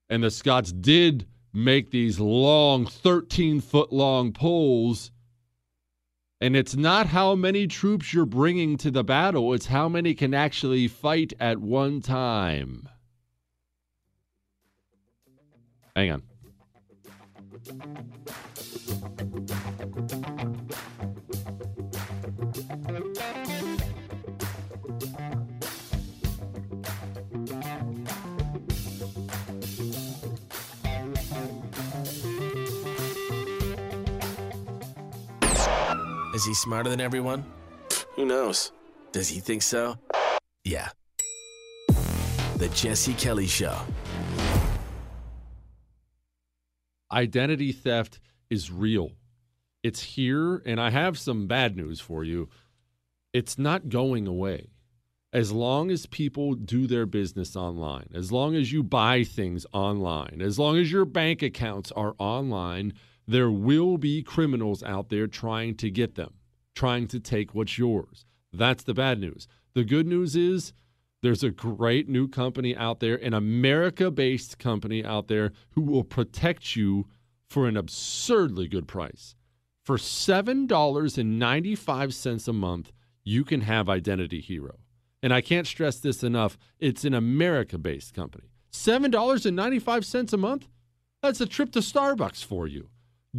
[0.09, 1.27] and the Scots did
[1.57, 5.11] make these long, 13 foot long poles
[6.41, 10.35] and it's not how many troops you're bringing to the battle, it's how many can
[10.35, 12.89] actually fight at one time.
[15.95, 16.23] Hang on.
[36.37, 37.47] Is he smarter than everyone?
[38.17, 38.71] Who knows?
[39.11, 39.97] Does he think so?
[40.65, 40.91] Yeah.
[42.59, 43.75] The Jesse Kelly Show.
[47.11, 48.21] Identity theft
[48.51, 49.13] is real.
[49.83, 52.51] It's here, and I have some bad news for you.
[53.33, 54.69] It's not going away.
[55.33, 60.43] As long as people do their business online, as long as you buy things online,
[60.43, 62.93] as long as your bank accounts are online,
[63.27, 66.35] there will be criminals out there trying to get them,
[66.75, 68.25] trying to take what's yours.
[68.53, 69.49] That's the bad news.
[69.75, 70.73] The good news is
[71.23, 76.05] there's a great new company out there, an America based company out there who will
[76.05, 77.07] protect you
[77.49, 79.35] for an absurdly good price.
[79.83, 82.93] For $7.95 a month,
[83.25, 84.79] you can have Identity Hero.
[85.23, 88.51] And I can't stress this enough it's an America based company.
[88.73, 90.69] $7.95 a month?
[91.23, 92.91] That's a trip to Starbucks for you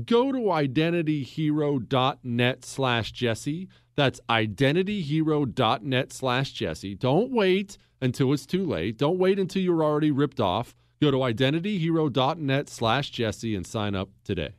[0.05, 3.67] go to identityhero.net slash Jesse.
[3.95, 6.95] That's identityhero.net slash Jesse.
[6.95, 8.97] Don't wait until it's too late.
[8.97, 10.75] Don't wait until you're already ripped off.
[11.01, 14.53] Go to identityhero.net slash Jesse and sign up today.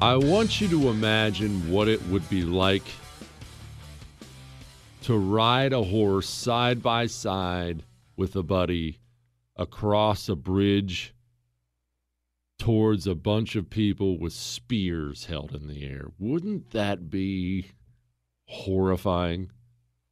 [0.00, 2.84] I want you to imagine what it would be like
[5.02, 7.82] to ride a horse side by side
[8.16, 9.00] with a buddy
[9.56, 11.14] across a bridge
[12.60, 16.12] towards a bunch of people with spears held in the air.
[16.16, 17.72] Wouldn't that be
[18.46, 19.50] horrifying?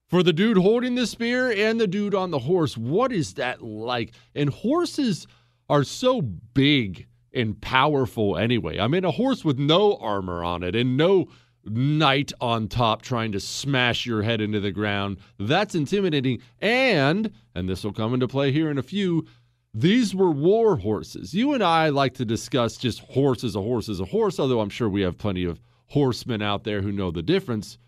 [0.08, 3.62] For the dude holding the spear and the dude on the horse, what is that
[3.62, 4.14] like?
[4.34, 5.28] And horses
[5.68, 7.06] are so big
[7.36, 8.78] and powerful anyway.
[8.78, 11.28] I mean, a horse with no armor on it and no
[11.64, 15.18] knight on top trying to smash your head into the ground.
[15.38, 16.40] That's intimidating.
[16.60, 19.26] And, and this will come into play here in a few,
[19.74, 21.34] these were war horses.
[21.34, 24.60] You and I like to discuss just horse as a horse as a horse, although
[24.60, 27.78] I'm sure we have plenty of horsemen out there who know the difference.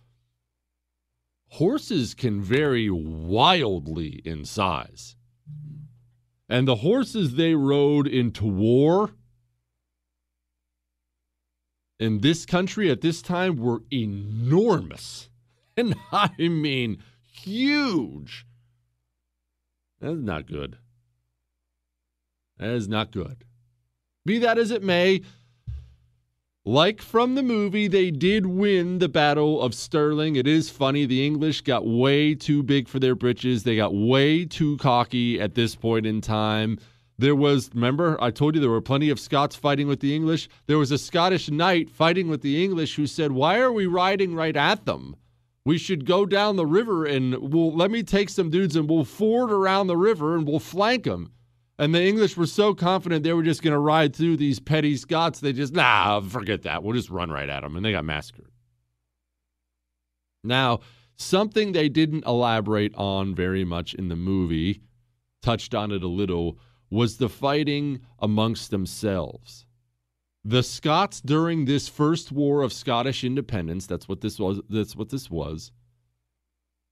[1.53, 5.17] Horses can vary wildly in size.
[6.49, 9.13] And the horses they rode into war
[11.99, 15.29] in this country at this time were enormous.
[15.79, 18.45] And I mean huge.
[20.01, 20.77] That's not good.
[22.59, 23.45] That is not good.
[24.27, 25.23] Be that as it may,
[26.65, 30.37] like from the movie, they did win the Battle of Stirling.
[30.37, 31.07] It is funny.
[31.07, 33.63] The English got way too big for their britches.
[33.63, 36.79] They got way too cocky at this point in time.
[37.19, 40.49] There was, remember, I told you there were plenty of Scots fighting with the English.
[40.67, 44.35] There was a Scottish knight fighting with the English who said, Why are we riding
[44.35, 45.17] right at them?
[45.65, 49.05] We should go down the river and we'll let me take some dudes and we'll
[49.05, 51.33] ford around the river and we'll flank them.
[51.77, 54.97] And the English were so confident they were just going to ride through these petty
[54.97, 56.83] Scots, they just, nah, forget that.
[56.83, 57.77] We'll just run right at them.
[57.77, 58.49] And they got massacred.
[60.45, 60.81] Now,
[61.17, 64.83] something they didn't elaborate on very much in the movie,
[65.43, 66.59] touched on it a little,
[66.91, 69.67] was the fighting amongst themselves.
[70.45, 75.11] The Scots during this first war of Scottish independence, that's what this was, that's what
[75.11, 75.73] this was,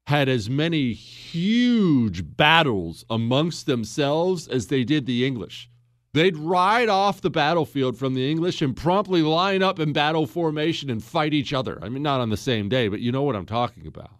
[0.06, 5.70] had as many huge battles amongst themselves as they did the English.
[6.12, 10.88] They'd ride off the battlefield from the English and promptly line up in battle formation
[10.88, 11.78] and fight each other.
[11.82, 14.12] I mean, not on the same day, but you know what I'm talking about.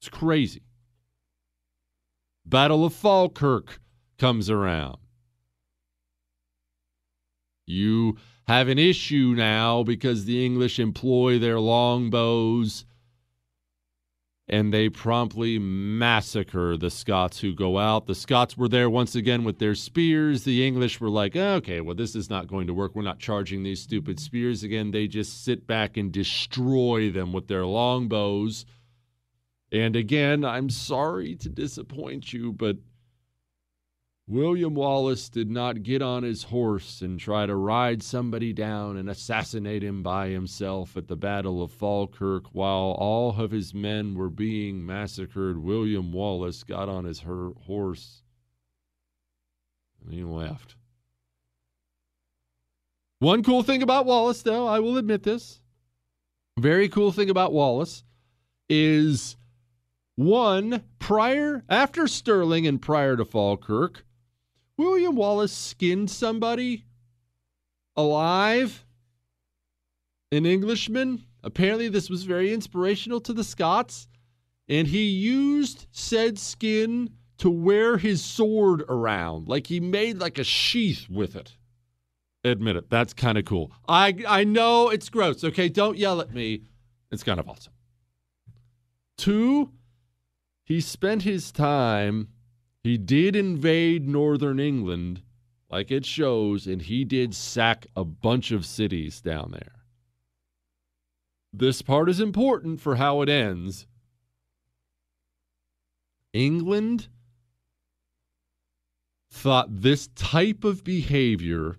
[0.00, 0.62] It's crazy.
[2.46, 3.80] Battle of Falkirk
[4.18, 4.98] comes around.
[7.66, 12.84] You have an issue now because the English employ their longbows
[14.46, 18.06] and they promptly massacre the Scots who go out.
[18.06, 20.44] The Scots were there once again with their spears.
[20.44, 22.94] The English were like, oh, okay, well, this is not going to work.
[22.94, 24.90] We're not charging these stupid spears again.
[24.90, 28.66] They just sit back and destroy them with their longbows.
[29.72, 32.76] And again, I'm sorry to disappoint you, but
[34.26, 39.10] William Wallace did not get on his horse and try to ride somebody down and
[39.10, 44.30] assassinate him by himself at the Battle of Falkirk while all of his men were
[44.30, 45.58] being massacred.
[45.58, 48.22] William Wallace got on his her- horse
[50.02, 50.76] and he left.
[53.18, 55.60] One cool thing about Wallace, though, I will admit this.
[56.58, 58.04] Very cool thing about Wallace
[58.70, 59.36] is
[60.16, 64.04] one, prior, after Stirling and prior to Falkirk,
[64.76, 66.84] William Wallace skinned somebody
[67.96, 68.84] alive,
[70.32, 71.24] an Englishman.
[71.42, 74.08] Apparently, this was very inspirational to the Scots,
[74.68, 79.48] and he used said skin to wear his sword around.
[79.48, 81.56] Like he made like a sheath with it.
[82.42, 83.72] Admit it, that's kind of cool.
[83.88, 85.44] I I know it's gross.
[85.44, 86.62] Okay, don't yell at me.
[87.10, 87.72] It's kind of awesome.
[89.16, 89.70] Two,
[90.64, 92.28] he spent his time
[92.84, 95.22] he did invade northern England,
[95.70, 99.86] like it shows, and he did sack a bunch of cities down there.
[101.50, 103.86] This part is important for how it ends.
[106.34, 107.08] England
[109.30, 111.78] thought this type of behavior,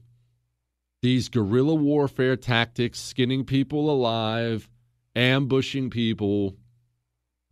[1.03, 4.67] these guerrilla warfare tactics, skinning people alive,
[5.15, 6.55] ambushing people,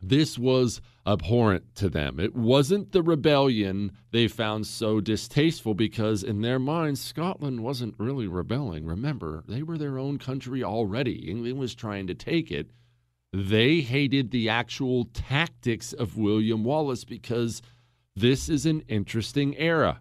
[0.00, 2.18] this was abhorrent to them.
[2.18, 8.26] It wasn't the rebellion they found so distasteful because, in their minds, Scotland wasn't really
[8.26, 8.86] rebelling.
[8.86, 11.30] Remember, they were their own country already.
[11.30, 12.70] England was trying to take it.
[13.32, 17.60] They hated the actual tactics of William Wallace because
[18.16, 20.00] this is an interesting era.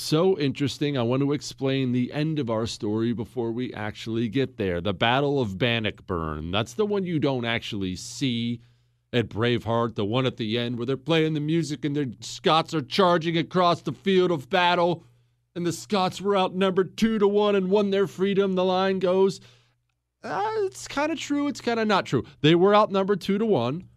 [0.00, 0.96] So interesting.
[0.96, 4.80] I want to explain the end of our story before we actually get there.
[4.80, 6.50] The Battle of Bannockburn.
[6.50, 8.60] That's the one you don't actually see
[9.12, 12.74] at Braveheart, the one at the end where they're playing the music and the Scots
[12.74, 15.04] are charging across the field of battle.
[15.54, 18.54] And the Scots were outnumbered two to one and won their freedom.
[18.54, 19.40] The line goes.
[20.22, 21.48] Uh, it's kind of true.
[21.48, 22.24] It's kind of not true.
[22.40, 23.88] They were outnumbered two to one.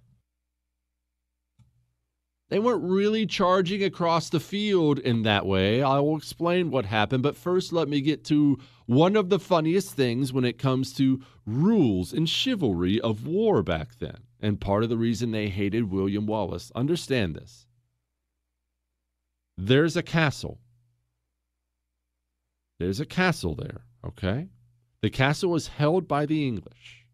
[2.53, 5.81] They weren't really charging across the field in that way.
[5.81, 9.95] I will explain what happened, but first let me get to one of the funniest
[9.95, 14.89] things when it comes to rules and chivalry of war back then, and part of
[14.89, 16.71] the reason they hated William Wallace.
[16.75, 17.65] Understand this.
[19.57, 20.59] There's a castle.
[22.77, 24.49] There's a castle there, okay?
[25.01, 27.07] The castle is held by the English.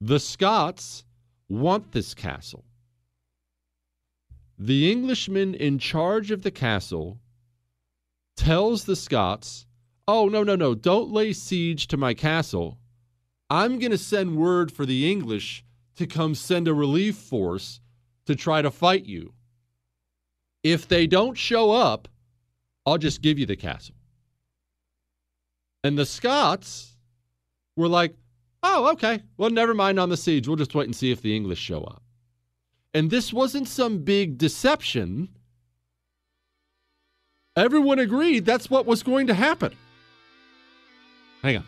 [0.00, 1.04] The Scots
[1.46, 2.64] want this castle.
[4.58, 7.18] The Englishman in charge of the castle
[8.36, 9.66] tells the Scots,
[10.06, 12.78] Oh, no, no, no, don't lay siege to my castle.
[13.50, 15.64] I'm going to send word for the English
[15.96, 17.80] to come send a relief force
[18.26, 19.32] to try to fight you.
[20.62, 22.08] If they don't show up,
[22.86, 23.94] I'll just give you the castle.
[25.82, 26.96] And the Scots
[27.76, 28.14] were like,
[28.62, 29.20] oh, okay.
[29.36, 30.46] Well, never mind on the siege.
[30.46, 32.03] We'll just wait and see if the English show up.
[32.94, 35.28] And this wasn't some big deception.
[37.56, 39.74] Everyone agreed that's what was going to happen.
[41.42, 41.64] Hang on.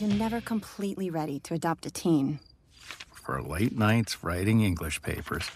[0.00, 2.38] You're never completely ready to adopt a teen.
[3.12, 5.50] For late nights writing English papers.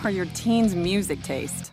[0.00, 1.72] For your teen's music taste.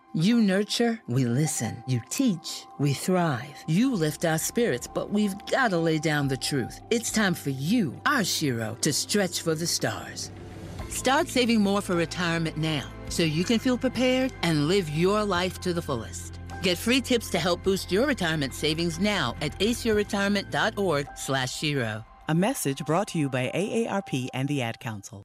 [0.13, 1.81] You nurture, we listen.
[1.87, 3.55] You teach, we thrive.
[3.67, 6.81] You lift our spirits, but we've got to lay down the truth.
[6.89, 10.29] It's time for you, our shero, to stretch for the stars.
[10.89, 15.61] Start saving more for retirement now so you can feel prepared and live your life
[15.61, 16.39] to the fullest.
[16.61, 22.03] Get free tips to help boost your retirement savings now at aceyourretirement.org slash shero.
[22.27, 25.23] A message brought to you by AARP and the Ad Council.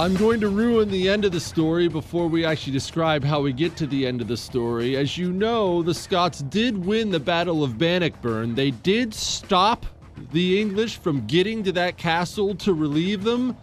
[0.00, 3.52] I'm going to ruin the end of the story before we actually describe how we
[3.52, 4.96] get to the end of the story.
[4.96, 8.54] As you know, the Scots did win the Battle of Bannockburn.
[8.54, 9.84] They did stop
[10.32, 13.54] the English from getting to that castle to relieve them.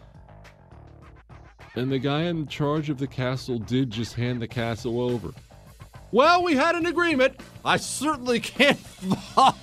[1.74, 5.32] And the guy in charge of the castle did just hand the castle over.
[6.12, 7.42] Well, we had an agreement.
[7.66, 8.78] I certainly can't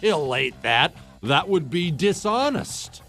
[0.03, 0.93] violate that.
[1.23, 3.04] That would be dishonest.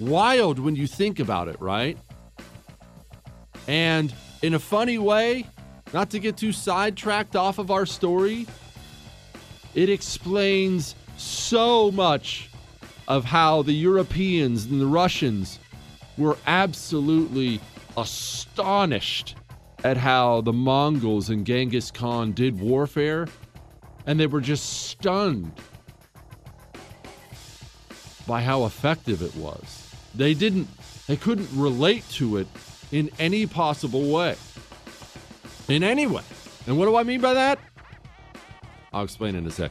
[0.00, 1.98] Wild when you think about it, right?
[3.66, 5.46] And in a funny way,
[5.92, 8.46] not to get too sidetracked off of our story,
[9.74, 12.50] it explains so much
[13.08, 15.58] of how the Europeans and the Russians
[16.16, 17.60] were absolutely
[17.96, 19.34] astonished
[19.84, 23.28] at how the Mongols and Genghis Khan did warfare,
[24.06, 25.52] and they were just stunned
[28.26, 29.77] by how effective it was.
[30.18, 30.66] They didn't,
[31.06, 32.48] they couldn't relate to it
[32.90, 34.34] in any possible way.
[35.68, 36.24] In any way.
[36.66, 37.60] And what do I mean by that?
[38.92, 39.70] I'll explain in a sec.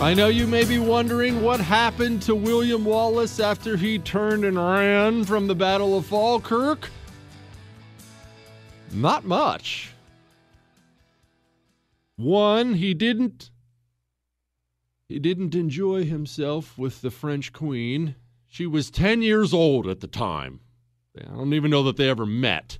[0.00, 4.56] I know you may be wondering what happened to William Wallace after he turned and
[4.56, 6.88] ran from the Battle of Falkirk.
[8.92, 9.92] Not much.
[12.14, 13.50] One, he didn't
[15.08, 18.14] he didn't enjoy himself with the French queen.
[18.46, 20.60] She was 10 years old at the time.
[21.18, 22.78] I don't even know that they ever met.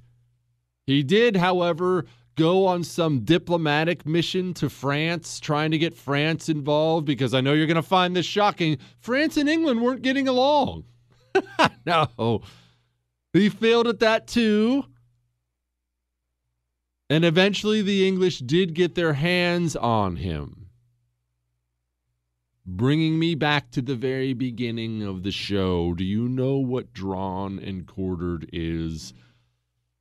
[0.87, 2.07] He did, however,
[2.39, 7.53] go on some diplomatic mission to France, trying to get France involved, because I know
[7.53, 8.79] you're going to find this shocking.
[9.01, 10.85] France and England weren't getting along.
[11.87, 12.43] no.
[13.33, 14.85] He failed at that too.
[17.11, 20.69] And eventually the English did get their hands on him.
[22.65, 27.59] Bringing me back to the very beginning of the show, do you know what drawn
[27.59, 29.15] and quartered is?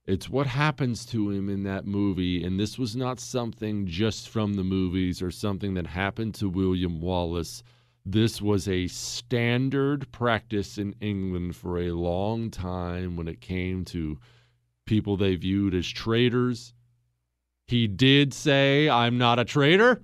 [0.08, 2.42] It's what happens to him in that movie.
[2.42, 7.02] And this was not something just from the movies or something that happened to William
[7.02, 7.62] Wallace.
[8.06, 14.18] This was a standard practice in England for a long time when it came to
[14.86, 16.74] people they viewed as traitors.
[17.68, 20.02] He did say, I'm not a traitor.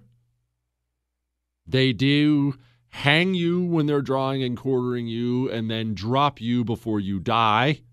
[1.65, 2.55] They do
[2.89, 7.83] hang you when they're drawing and quartering you and then drop you before you die.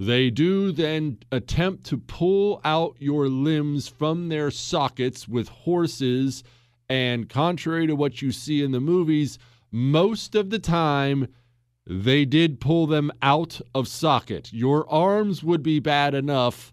[0.00, 6.44] They do then attempt to pull out your limbs from their sockets with horses.
[6.88, 9.38] And contrary to what you see in the movies,
[9.72, 11.26] most of the time
[11.84, 14.52] they did pull them out of socket.
[14.52, 16.72] Your arms would be bad enough.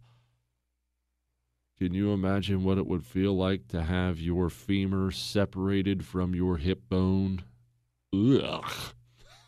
[1.79, 6.57] Can you imagine what it would feel like to have your femur separated from your
[6.57, 7.43] hip bone?
[8.13, 8.71] Ugh.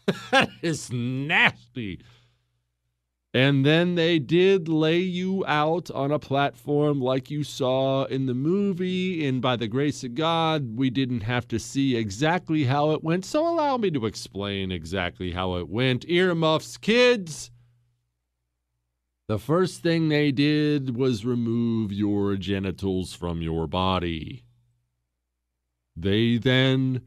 [0.32, 2.00] that is nasty.
[3.38, 8.34] And then they did lay you out on a platform like you saw in the
[8.34, 9.28] movie.
[9.28, 13.26] And by the grace of God, we didn't have to see exactly how it went.
[13.26, 16.10] So allow me to explain exactly how it went.
[16.10, 17.52] Earmuffs, kids.
[19.28, 24.46] The first thing they did was remove your genitals from your body.
[25.96, 27.02] They then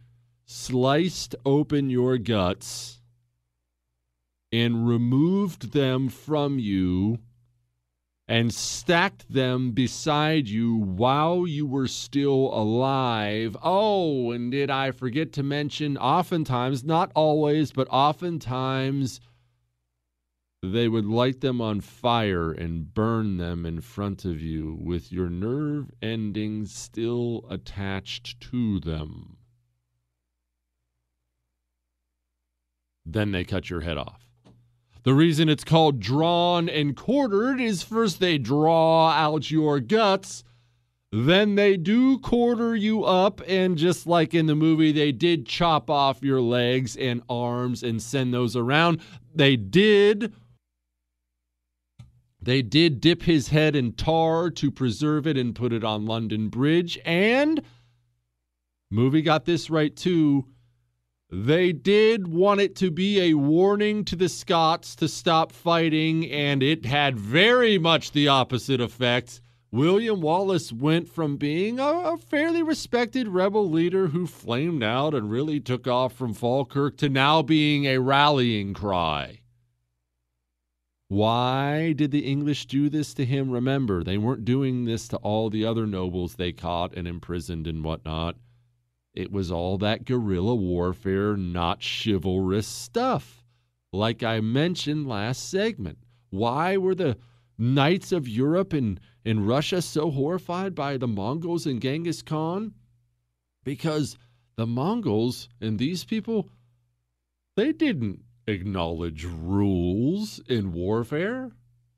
[0.47, 2.99] sliced open your guts
[4.53, 7.18] and removed them from you
[8.26, 13.57] and stacked them beside you while you were still alive.
[13.61, 19.20] Oh, and did I forget to mention, oftentimes, not always, but oftentimes,
[20.62, 25.28] they would light them on fire and burn them in front of you with your
[25.28, 29.38] nerve endings still attached to them.
[33.05, 34.30] Then they cut your head off.
[35.03, 40.44] The reason it's called drawn and quartered is first they draw out your guts,
[41.11, 45.90] then they do quarter you up, and just like in the movie, they did chop
[45.90, 49.01] off your legs and arms and send those around.
[49.34, 50.32] They did.
[52.42, 56.48] They did dip his head in tar to preserve it and put it on London
[56.48, 56.98] Bridge.
[57.05, 57.61] And
[58.90, 60.46] movie got this right too.
[61.33, 66.61] They did want it to be a warning to the Scots to stop fighting, and
[66.61, 69.41] it had very much the opposite effect.
[69.70, 75.61] William Wallace went from being a, fairly respected rebel leader who flamed out and really
[75.61, 79.43] took off from Falkirk to now being a rallying cry.
[81.07, 83.51] Why did the English do this to him?
[83.51, 87.85] Remember, they weren't doing this to all the other nobles they caught and imprisoned and
[87.85, 88.35] whatnot.
[89.15, 93.43] It was all that guerrilla warfare, not chivalrous stuff.
[93.93, 95.99] Like I mentioned last segment,
[96.31, 97.19] why were the
[97.59, 102.73] knights of Europe and, and Russia so horrified by the Mongols and Genghis Khan?
[103.65, 104.17] Because
[104.57, 106.49] the Mongols and these people,
[107.57, 111.51] they didn't acknowledge rules in warfare.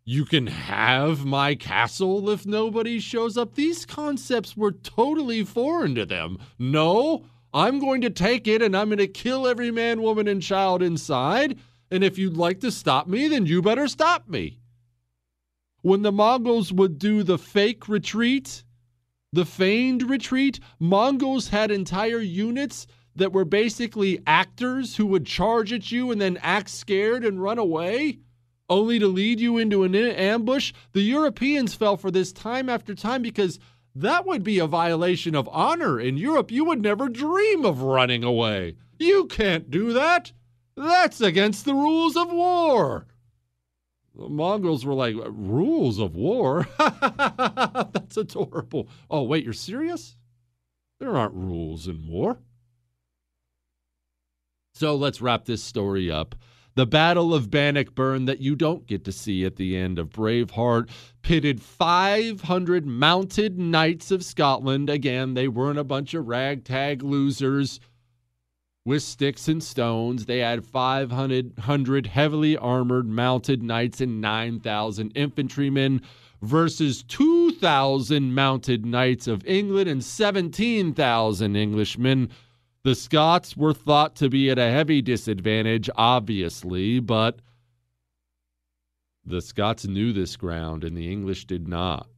[0.05, 3.55] You can have my castle if nobody shows up.
[3.55, 6.39] These concepts were totally foreign to them.
[6.59, 7.25] No,
[7.55, 10.83] I'm going to take it and I'm going to kill every man, woman, and child
[10.83, 11.57] inside.
[11.91, 14.59] And if you'd like to stop me, then you better stop me.
[15.83, 18.65] When the Mongols would do the fake retreat,
[19.33, 25.93] the feigned retreat, Mongols had entire units that were basically actors who would charge at
[25.93, 28.19] you and then act scared and run away,
[28.73, 30.73] only to lead you into an ambush.
[30.93, 33.59] The Europeans fell for this time after time because
[33.95, 36.01] that would be a violation of honor.
[36.01, 38.77] In Europe, you would never dream of running away.
[38.99, 40.33] You can't do that.
[40.75, 43.07] That's against the rules of war.
[44.15, 46.67] The Mongols were like, rules of war?
[46.79, 48.89] That's adorable.
[49.11, 50.17] Oh, wait, you're serious?
[50.99, 52.39] There aren't rules in war.
[54.75, 56.35] So let's wrap this story up.
[56.75, 60.89] The Battle of Bannockburn, that you don't get to see at the end of Braveheart,
[61.21, 64.89] pitted 500 mounted knights of Scotland.
[64.89, 67.79] Again, they weren't a bunch of ragtag losers
[68.87, 70.25] with sticks and stones.
[70.25, 76.01] They had 500 heavily armored mounted knights and 9,000 infantrymen
[76.41, 82.31] versus 2,000 mounted knights of England and 17,000 Englishmen
[82.85, 87.39] the Scots were thought to be at a heavy disadvantage, obviously, but
[89.25, 92.09] the Scots knew this ground and the English did not.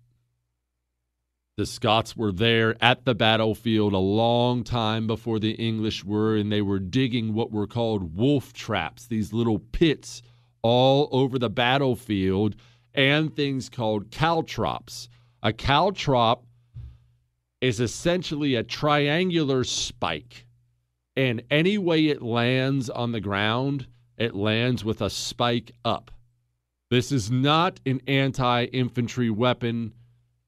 [1.56, 6.50] The Scots were there at the battlefield a long time before the English were, and
[6.50, 10.22] they were digging what were called wolf traps, these little pits
[10.62, 12.56] all over the battlefield,
[12.94, 15.08] and things called caltrops.
[15.42, 16.40] A caltrop
[17.60, 20.46] is essentially a triangular spike
[21.16, 23.86] and any way it lands on the ground,
[24.16, 26.10] it lands with a spike up.
[26.90, 29.94] This is not an anti infantry weapon.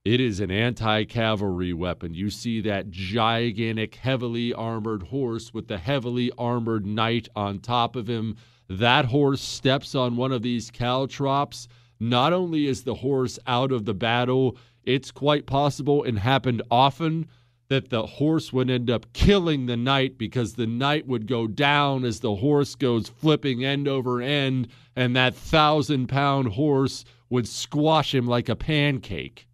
[0.05, 2.15] It is an anti cavalry weapon.
[2.15, 8.09] You see that gigantic, heavily armored horse with the heavily armored knight on top of
[8.09, 8.37] him.
[8.69, 11.69] That horse steps on one of these caltrops.
[11.99, 17.27] Not only is the horse out of the battle, it's quite possible and happened often
[17.69, 22.05] that the horse would end up killing the knight because the knight would go down
[22.05, 28.15] as the horse goes flipping end over end, and that thousand pound horse would squash
[28.15, 29.47] him like a pancake.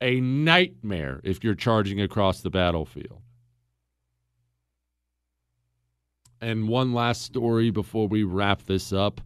[0.00, 3.20] A nightmare if you're charging across the battlefield.
[6.40, 9.20] And one last story before we wrap this up.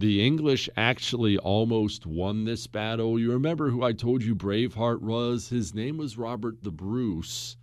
[0.00, 3.18] The English actually almost won this battle.
[3.18, 5.50] You remember who I told you Braveheart was?
[5.50, 7.58] His name was Robert the Bruce.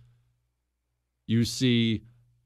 [1.26, 2.02] You see,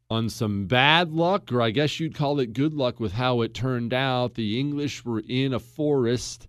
[0.08, 3.52] on some bad luck, or I guess you'd call it good luck with how it
[3.52, 6.48] turned out, the English were in a forest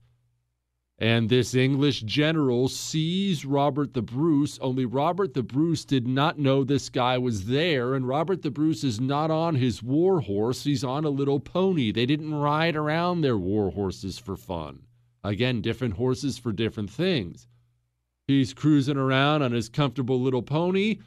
[1.04, 6.64] and this English general sees Robert the Bruce, only Robert the Bruce did not know
[6.64, 7.94] this guy was there.
[7.94, 11.92] And Robert the Bruce is not on his war horse, he's on a little pony.
[11.92, 14.84] They didn't ride around their war horses for fun.
[15.26, 17.50] Again, different horses for different things.
[18.26, 21.00] He's cruising around on his comfortable little pony.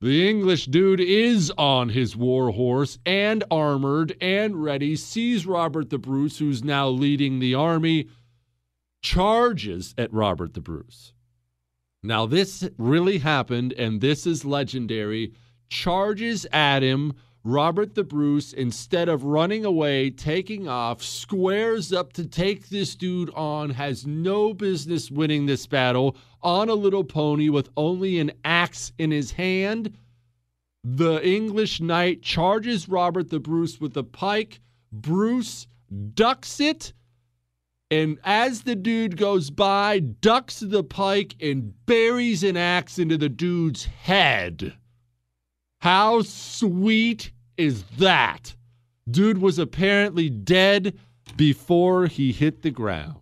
[0.00, 5.98] The English dude is on his war horse and armored and ready, sees Robert the
[5.98, 8.06] Bruce, who's now leading the army
[9.04, 11.12] charges at Robert the Bruce.
[12.02, 15.34] Now, this really happened, and this is legendary.
[15.68, 17.12] Charges at him.
[17.44, 23.28] Robert the Bruce, instead of running away, taking off, squares up to take this dude
[23.34, 28.92] on, has no business winning this battle on a little pony with only an axe
[28.96, 29.94] in his hand.
[30.82, 34.60] The English knight charges Robert the Bruce with a pike.
[34.90, 35.66] Bruce
[36.14, 36.94] ducks it.
[37.90, 43.28] And as the dude goes by, ducks the pike and buries an axe into the
[43.28, 44.74] dude's head.
[45.80, 48.56] How sweet is that?
[49.10, 50.98] Dude was apparently dead
[51.36, 53.16] before he hit the ground.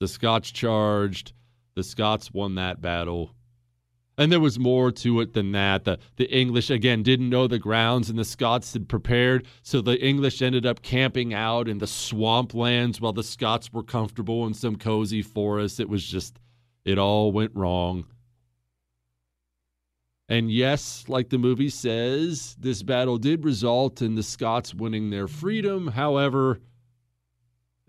[0.00, 1.34] The Scots charged.
[1.74, 3.34] The Scots won that battle.
[4.20, 5.84] And there was more to it than that.
[5.84, 9.46] The, the English, again, didn't know the grounds, and the Scots had prepared.
[9.62, 14.46] So the English ended up camping out in the swamplands while the Scots were comfortable
[14.46, 15.80] in some cozy forest.
[15.80, 16.38] It was just,
[16.84, 18.04] it all went wrong.
[20.28, 25.28] And yes, like the movie says, this battle did result in the Scots winning their
[25.28, 25.88] freedom.
[25.88, 26.60] However,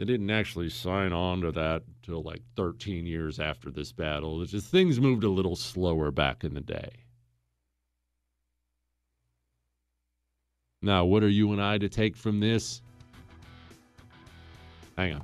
[0.01, 4.41] they didn't actually sign on to that until like 13 years after this battle.
[4.41, 6.89] It's just things moved a little slower back in the day.
[10.81, 12.81] Now, what are you and I to take from this?
[14.97, 15.21] Hang on.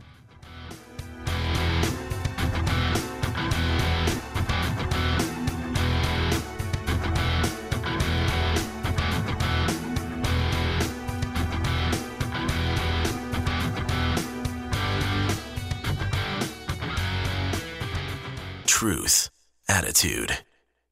[18.88, 19.32] Truth,
[19.68, 20.46] attitude.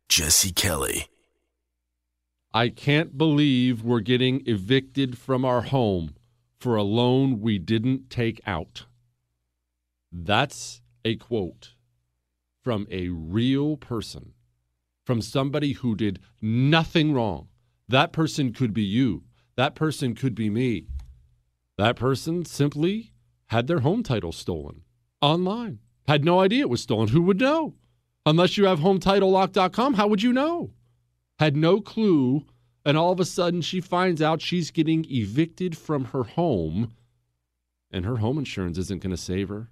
[0.10, 1.08] Jesse Kelly.
[2.54, 6.14] I can't believe we're getting evicted from our home
[6.60, 8.86] for a loan we didn't take out.
[10.12, 11.76] That's a quote
[12.62, 14.34] from a real person,
[15.06, 17.48] from somebody who did nothing wrong.
[17.88, 19.24] That person could be you.
[19.56, 20.88] That person could be me.
[21.78, 23.14] That person simply
[23.48, 24.82] had their home title stolen
[25.22, 25.80] online.
[26.10, 27.08] Had no idea it was stolen.
[27.08, 27.76] Who would know?
[28.26, 30.72] Unless you have HometitleLock.com, how would you know?
[31.40, 32.46] Had no clue.
[32.84, 36.94] And all of a sudden, she finds out she's getting evicted from her home,
[37.92, 39.70] and her home insurance isn't going to save her.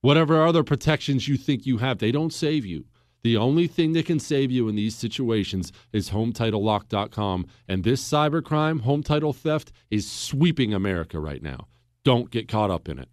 [0.00, 2.84] Whatever other protections you think you have, they don't save you.
[3.24, 7.46] The only thing that can save you in these situations is HometitleLock.com.
[7.66, 11.66] And this cybercrime, home title theft, is sweeping America right now.
[12.04, 13.08] Don't get caught up in it.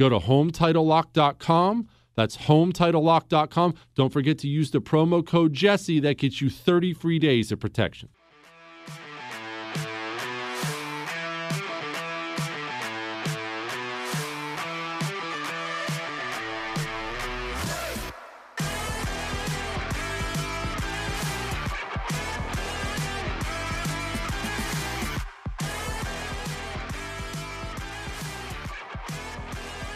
[0.00, 1.88] Go to HometitleLock.com.
[2.14, 3.74] That's HometitleLock.com.
[3.94, 6.00] Don't forget to use the promo code Jesse.
[6.00, 8.08] That gets you 30 free days of protection.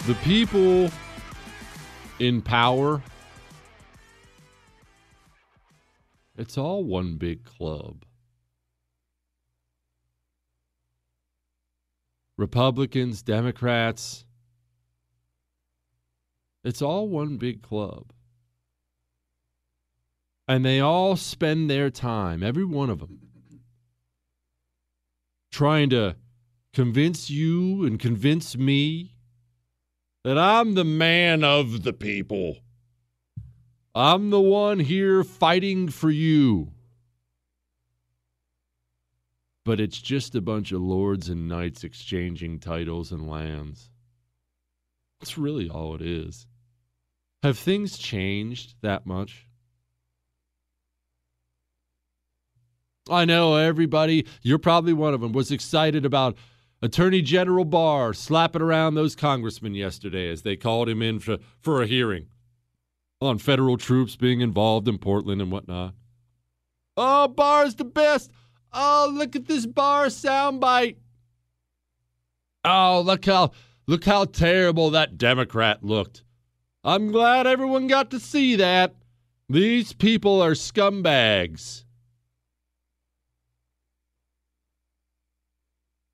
[0.07, 0.91] The people
[2.19, 3.03] in power,
[6.37, 8.05] it's all one big club.
[12.37, 14.25] Republicans, Democrats,
[16.65, 18.13] it's all one big club.
[20.47, 23.19] And they all spend their time, every one of them,
[25.51, 26.17] trying to
[26.73, 29.18] convince you and convince me
[30.29, 32.59] that I'm the man of the people.
[33.95, 36.73] I'm the one here fighting for you.
[39.65, 43.89] But it's just a bunch of lords and knights exchanging titles and lands.
[45.19, 46.47] That's really all it is.
[47.43, 49.47] Have things changed that much?
[53.09, 56.37] I know everybody, you're probably one of them, was excited about
[56.81, 61.83] Attorney General Barr slapping around those congressmen yesterday as they called him in for, for
[61.83, 62.27] a hearing
[63.21, 65.95] on federal troops being involved in Portland and whatnot.
[66.97, 68.31] Oh, Barr's the best.
[68.73, 70.97] Oh, look at this Barr soundbite.
[72.65, 73.53] Oh, look how
[73.87, 76.23] look how terrible that Democrat looked.
[76.85, 78.95] I'm glad everyone got to see that.
[79.49, 81.85] These people are scumbags.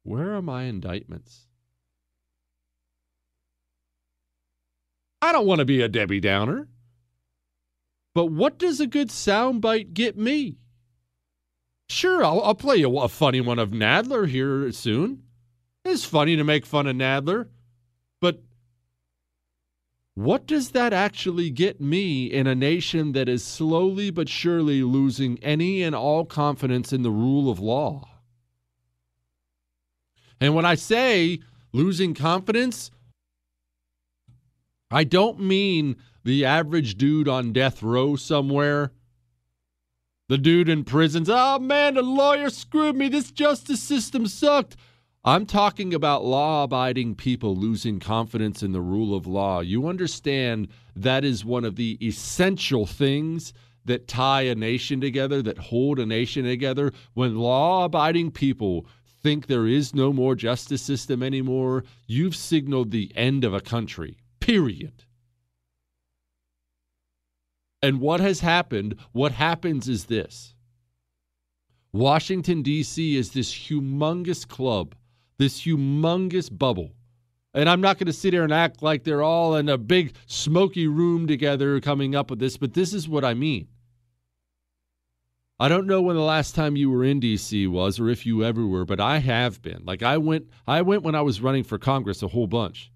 [0.05, 1.49] Where are my indictments?
[5.21, 6.69] I don't want to be a Debbie Downer.
[8.15, 10.59] But what does a good soundbite get me?
[11.89, 15.25] Sure, I'll, I'll play you a funny one of Nadler here soon.
[15.85, 17.49] It's funny to make fun of Nadler,
[18.21, 18.43] but
[20.15, 25.43] What does that actually get me in a nation that is slowly but surely losing
[25.43, 28.14] any and all confidence in the rule of law?
[30.45, 31.41] And when I say
[31.73, 32.91] losing confidence,
[34.91, 38.93] I don't mean the average dude on death row somewhere.
[40.29, 43.09] The dude in prisons, oh man, the lawyer screwed me.
[43.09, 44.77] This justice system sucked.
[45.25, 49.61] I'm talking about law abiding people losing confidence in the rule of law.
[49.61, 53.55] You understand that is one of the essential things
[53.87, 56.93] that tie a nation together, that hold a nation together.
[57.15, 58.87] When law abiding people
[59.25, 64.17] think there is no more justice system anymore, you've signaled the end of a country,
[64.39, 65.05] period.
[67.83, 68.95] And what has happened?
[69.11, 70.55] What happens is this
[71.93, 73.17] Washington, D.C.
[73.17, 74.95] is this humongous club
[75.39, 76.93] this humongous bubble.
[77.53, 80.17] And I'm not going to sit here and act like they're all in a big
[80.27, 83.69] smoky room together coming up with this, but this is what I mean.
[85.61, 88.43] I don't know when the last time you were in DC was or if you
[88.43, 89.85] ever were, but I have been.
[89.85, 92.91] Like I went I went when I was running for Congress a whole bunch.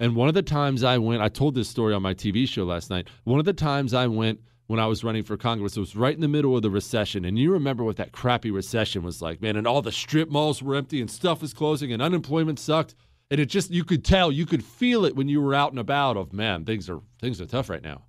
[0.00, 2.64] And one of the times I went, I told this story on my TV show
[2.64, 3.08] last night.
[3.24, 5.76] One of the times I went when I was running for Congress.
[5.76, 7.26] It was right in the middle of the recession.
[7.26, 9.56] And you remember what that crappy recession was like, man.
[9.56, 12.94] And all the strip malls were empty and stuff was closing and unemployment sucked.
[13.30, 15.78] And it just, you could tell, you could feel it when you were out and
[15.78, 18.02] about of, man, things are, things are tough right now.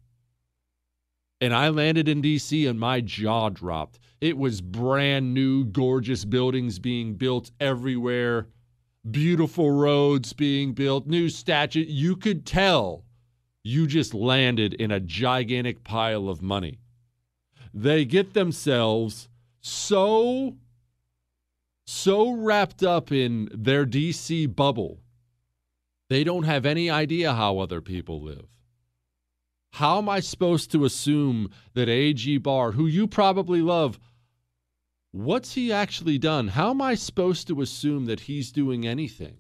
[1.44, 4.00] And I landed in DC and my jaw dropped.
[4.22, 8.48] It was brand new, gorgeous buildings being built everywhere,
[9.12, 11.84] beautiful roads being built, new statue.
[11.86, 13.04] You could tell
[13.62, 16.80] you just landed in a gigantic pile of money.
[17.74, 19.28] They get themselves
[19.60, 20.56] so
[21.86, 25.02] so wrapped up in their DC bubble.
[26.10, 28.48] They don't have any idea how other people live.
[29.74, 32.38] How am I supposed to assume that A.G.
[32.38, 34.00] Barr, who you probably love,
[35.12, 36.50] what's he actually done?
[36.50, 39.38] How am I supposed to assume that he's doing anything?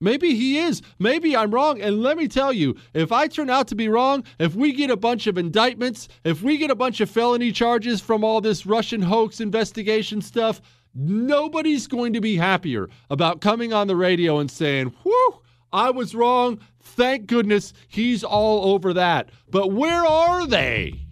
[0.00, 0.80] Maybe he is.
[1.00, 1.80] Maybe I'm wrong.
[1.80, 4.90] And let me tell you, if I turn out to be wrong, if we get
[4.90, 8.64] a bunch of indictments, if we get a bunch of felony charges from all this
[8.64, 10.60] Russian hoax investigation stuff,
[10.94, 16.14] nobody's going to be happier about coming on the radio and saying, whew, I was
[16.14, 16.60] wrong.
[16.96, 19.30] Thank goodness he's all over that.
[19.50, 21.06] But where are they?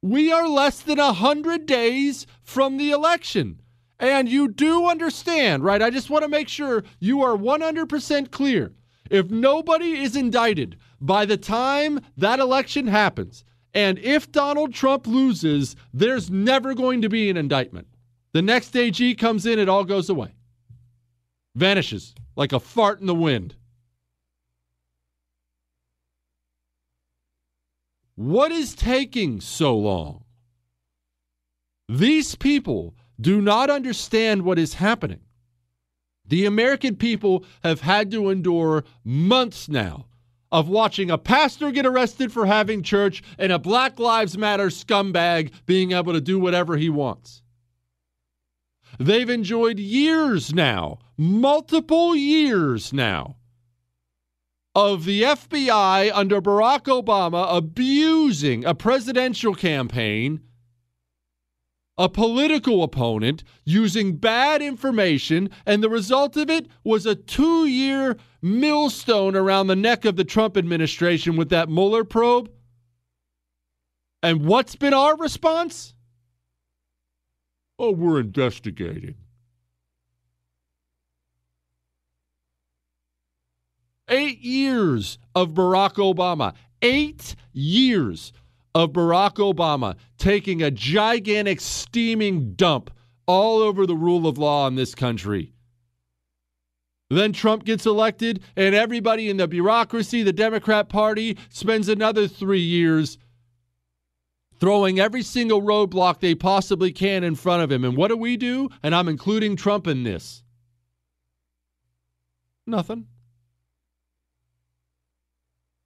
[0.00, 3.60] We are less than a 100 days from the election.
[4.00, 5.82] And you do understand, right?
[5.82, 8.72] I just want to make sure you are 100% clear.
[9.10, 15.76] If nobody is indicted by the time that election happens, and if Donald Trump loses,
[15.92, 17.86] there's never going to be an indictment.
[18.32, 20.34] The next AG comes in, it all goes away,
[21.54, 23.54] vanishes like a fart in the wind.
[28.14, 30.24] What is taking so long?
[31.88, 35.20] These people do not understand what is happening.
[36.26, 40.06] The American people have had to endure months now
[40.50, 45.50] of watching a pastor get arrested for having church and a Black Lives Matter scumbag
[45.64, 47.42] being able to do whatever he wants.
[48.98, 53.36] They've enjoyed years now, multiple years now,
[54.74, 60.40] of the FBI under Barack Obama abusing a presidential campaign
[61.98, 68.16] a political opponent using bad information, and the result of it was a two year
[68.40, 72.50] millstone around the neck of the Trump administration with that Mueller probe.
[74.22, 75.94] And what's been our response?
[77.78, 79.16] Oh, we're investigating.
[84.12, 86.52] Eight years of Barack Obama.
[86.82, 88.34] Eight years
[88.74, 92.90] of Barack Obama taking a gigantic steaming dump
[93.26, 95.54] all over the rule of law in this country.
[97.08, 102.60] Then Trump gets elected, and everybody in the bureaucracy, the Democrat Party, spends another three
[102.60, 103.16] years
[104.60, 107.82] throwing every single roadblock they possibly can in front of him.
[107.84, 108.68] And what do we do?
[108.82, 110.42] And I'm including Trump in this.
[112.66, 113.06] Nothing.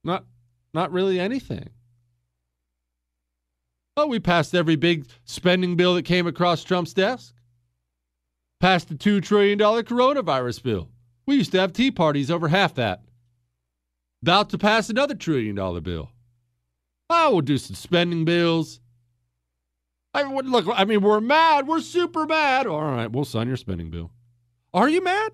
[0.07, 0.23] Not
[0.73, 1.69] not really anything.
[3.97, 7.33] Well, we passed every big spending bill that came across Trump's desk.
[8.59, 10.89] Passed the $2 trillion coronavirus bill.
[11.25, 13.01] We used to have tea parties over half that.
[14.21, 16.09] About to pass another trillion dollar bill.
[17.09, 18.79] Oh, we'll do some spending bills.
[20.13, 21.67] I mean, look, I mean, we're mad.
[21.67, 22.65] We're super mad.
[22.65, 24.11] All right, we'll sign your spending bill.
[24.73, 25.31] Are you mad?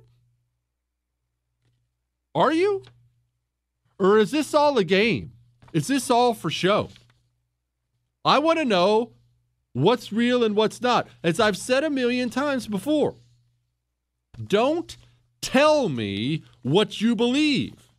[2.36, 2.84] Are you?
[4.00, 5.32] Or is this all a game?
[5.72, 6.90] Is this all for show?
[8.26, 9.12] I want to know
[9.74, 11.08] what's real and what's not.
[11.24, 13.16] As I've said a million times before,
[14.42, 14.96] don't
[15.42, 17.92] tell me what you believe.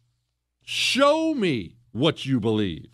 [0.62, 2.88] Show me what you believe.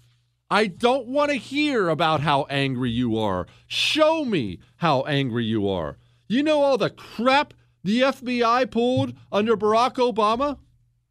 [0.51, 3.47] I don't want to hear about how angry you are.
[3.69, 5.97] Show me how angry you are.
[6.27, 10.59] You know all the crap the FBI pulled under Barack Obama?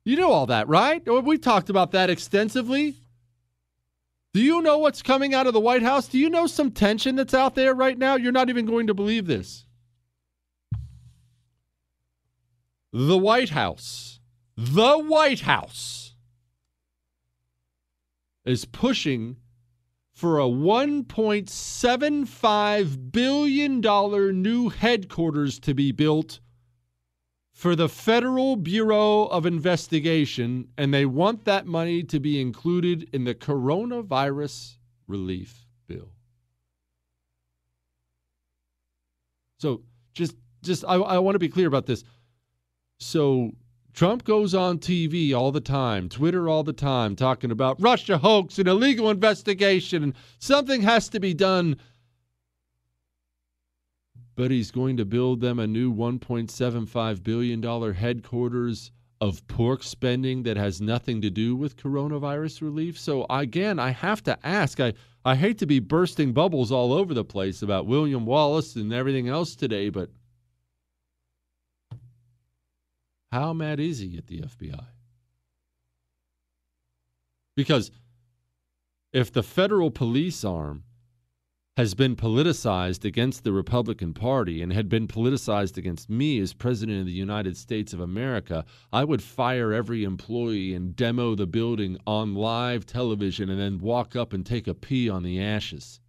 [0.10, 1.03] You know all that, right?
[1.05, 2.95] Oh, we talked about that extensively.
[4.34, 6.07] Do you know what's coming out of the White House?
[6.07, 8.16] Do you know some tension that's out there right now?
[8.16, 9.68] You're not even going to believe this.
[12.91, 14.20] The White House,
[14.57, 16.16] the White House
[18.45, 19.36] is pushing
[20.12, 23.80] for a $1.75 billion
[24.41, 26.39] new headquarters to be built
[27.60, 33.26] for the Federal Bureau of Investigation, and they want that money to be included in
[33.26, 36.14] the coronavirus relief bill.
[39.57, 39.82] So
[40.14, 42.05] just just I, I want to be clear about this.
[43.01, 43.51] So
[43.91, 48.57] Trump goes on TV all the time, Twitter all the time, talking about Russia hoax
[48.57, 51.76] and illegal investigation, and something has to be done
[54.40, 60.56] but he's going to build them a new $1.75 billion headquarters of pork spending that
[60.56, 62.98] has nothing to do with coronavirus relief.
[62.98, 64.94] So, again, I have to ask I,
[65.26, 69.28] I hate to be bursting bubbles all over the place about William Wallace and everything
[69.28, 70.10] else today, but
[73.34, 74.86] how mad is he at the FBI?
[77.58, 77.92] Because
[79.12, 80.86] if the federal police arm
[81.80, 86.99] has been politicized against the Republican Party and had been politicized against me as President
[86.99, 91.97] of the United States of America, I would fire every employee and demo the building
[92.05, 96.01] on live television and then walk up and take a pee on the ashes.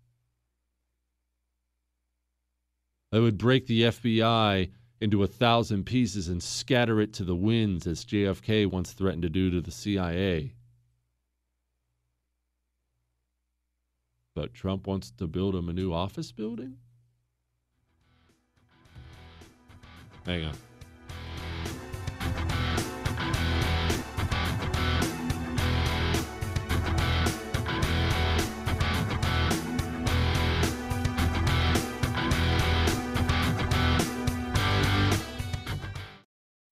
[3.12, 7.86] I would break the FBI into a thousand pieces and scatter it to the winds
[7.86, 10.52] as JFK once threatened to do to the CIA.
[14.40, 16.78] But Trump wants to build him a new office building?
[20.24, 20.54] Hang on.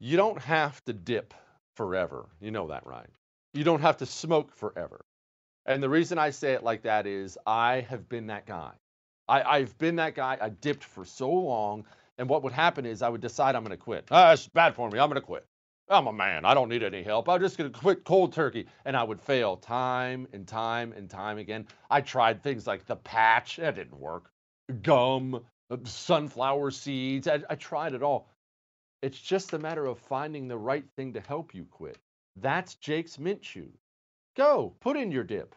[0.01, 1.35] You don't have to dip
[1.75, 2.31] forever.
[2.41, 3.11] You know that, right?
[3.53, 5.05] You don't have to smoke forever.
[5.69, 8.73] And the reason I say it like that is I have been that guy.
[9.29, 10.39] I, have been that guy.
[10.41, 11.85] I dipped for so long.
[12.17, 14.07] And what would happen is I would decide I'm going to quit.
[14.11, 14.99] Ah, it's bad for me.
[14.99, 15.45] I'm going to quit.
[15.91, 16.47] I'm a man.
[16.47, 17.29] I don't need any help.
[17.29, 18.67] I'm just going to quit cold turkey.
[18.87, 21.67] And I would fail time and time and time again.
[21.91, 23.57] I tried things like the patch.
[23.57, 24.31] That didn't work.
[24.83, 25.45] Gum,
[25.85, 27.29] sunflower seeds.
[27.29, 28.31] I, I tried it all.
[29.03, 31.99] It's just a matter of finding the right thing to help you quit.
[32.37, 33.71] That's Jake's Mint Chew.
[34.35, 35.55] Go, put in your dip.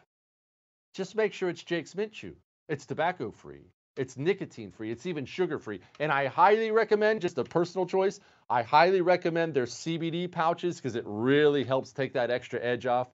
[0.94, 2.36] Just make sure it's Jake's Mint Chew.
[2.68, 3.70] It's tobacco free.
[3.96, 4.90] It's nicotine free.
[4.90, 5.80] It's even sugar free.
[6.00, 10.94] And I highly recommend, just a personal choice, I highly recommend their CBD pouches because
[10.96, 13.08] it really helps take that extra edge off.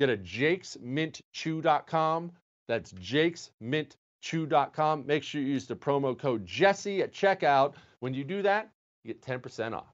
[0.00, 2.32] Get a jakesmintchew.com.
[2.66, 5.06] That's jakesmintchew.com.
[5.06, 7.74] Make sure you use the promo code Jesse at checkout.
[8.00, 8.72] When you do that,
[9.04, 9.93] you get 10% off.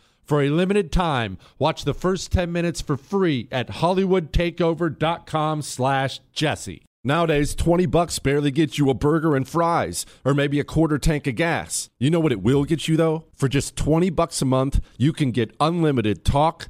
[0.31, 6.83] For a limited time, watch the first 10 minutes for free at hollywoodtakeover.com slash jesse.
[7.03, 11.27] Nowadays, 20 bucks barely gets you a burger and fries, or maybe a quarter tank
[11.27, 11.89] of gas.
[11.99, 13.25] You know what it will get you, though?
[13.35, 16.69] For just 20 bucks a month, you can get unlimited talk,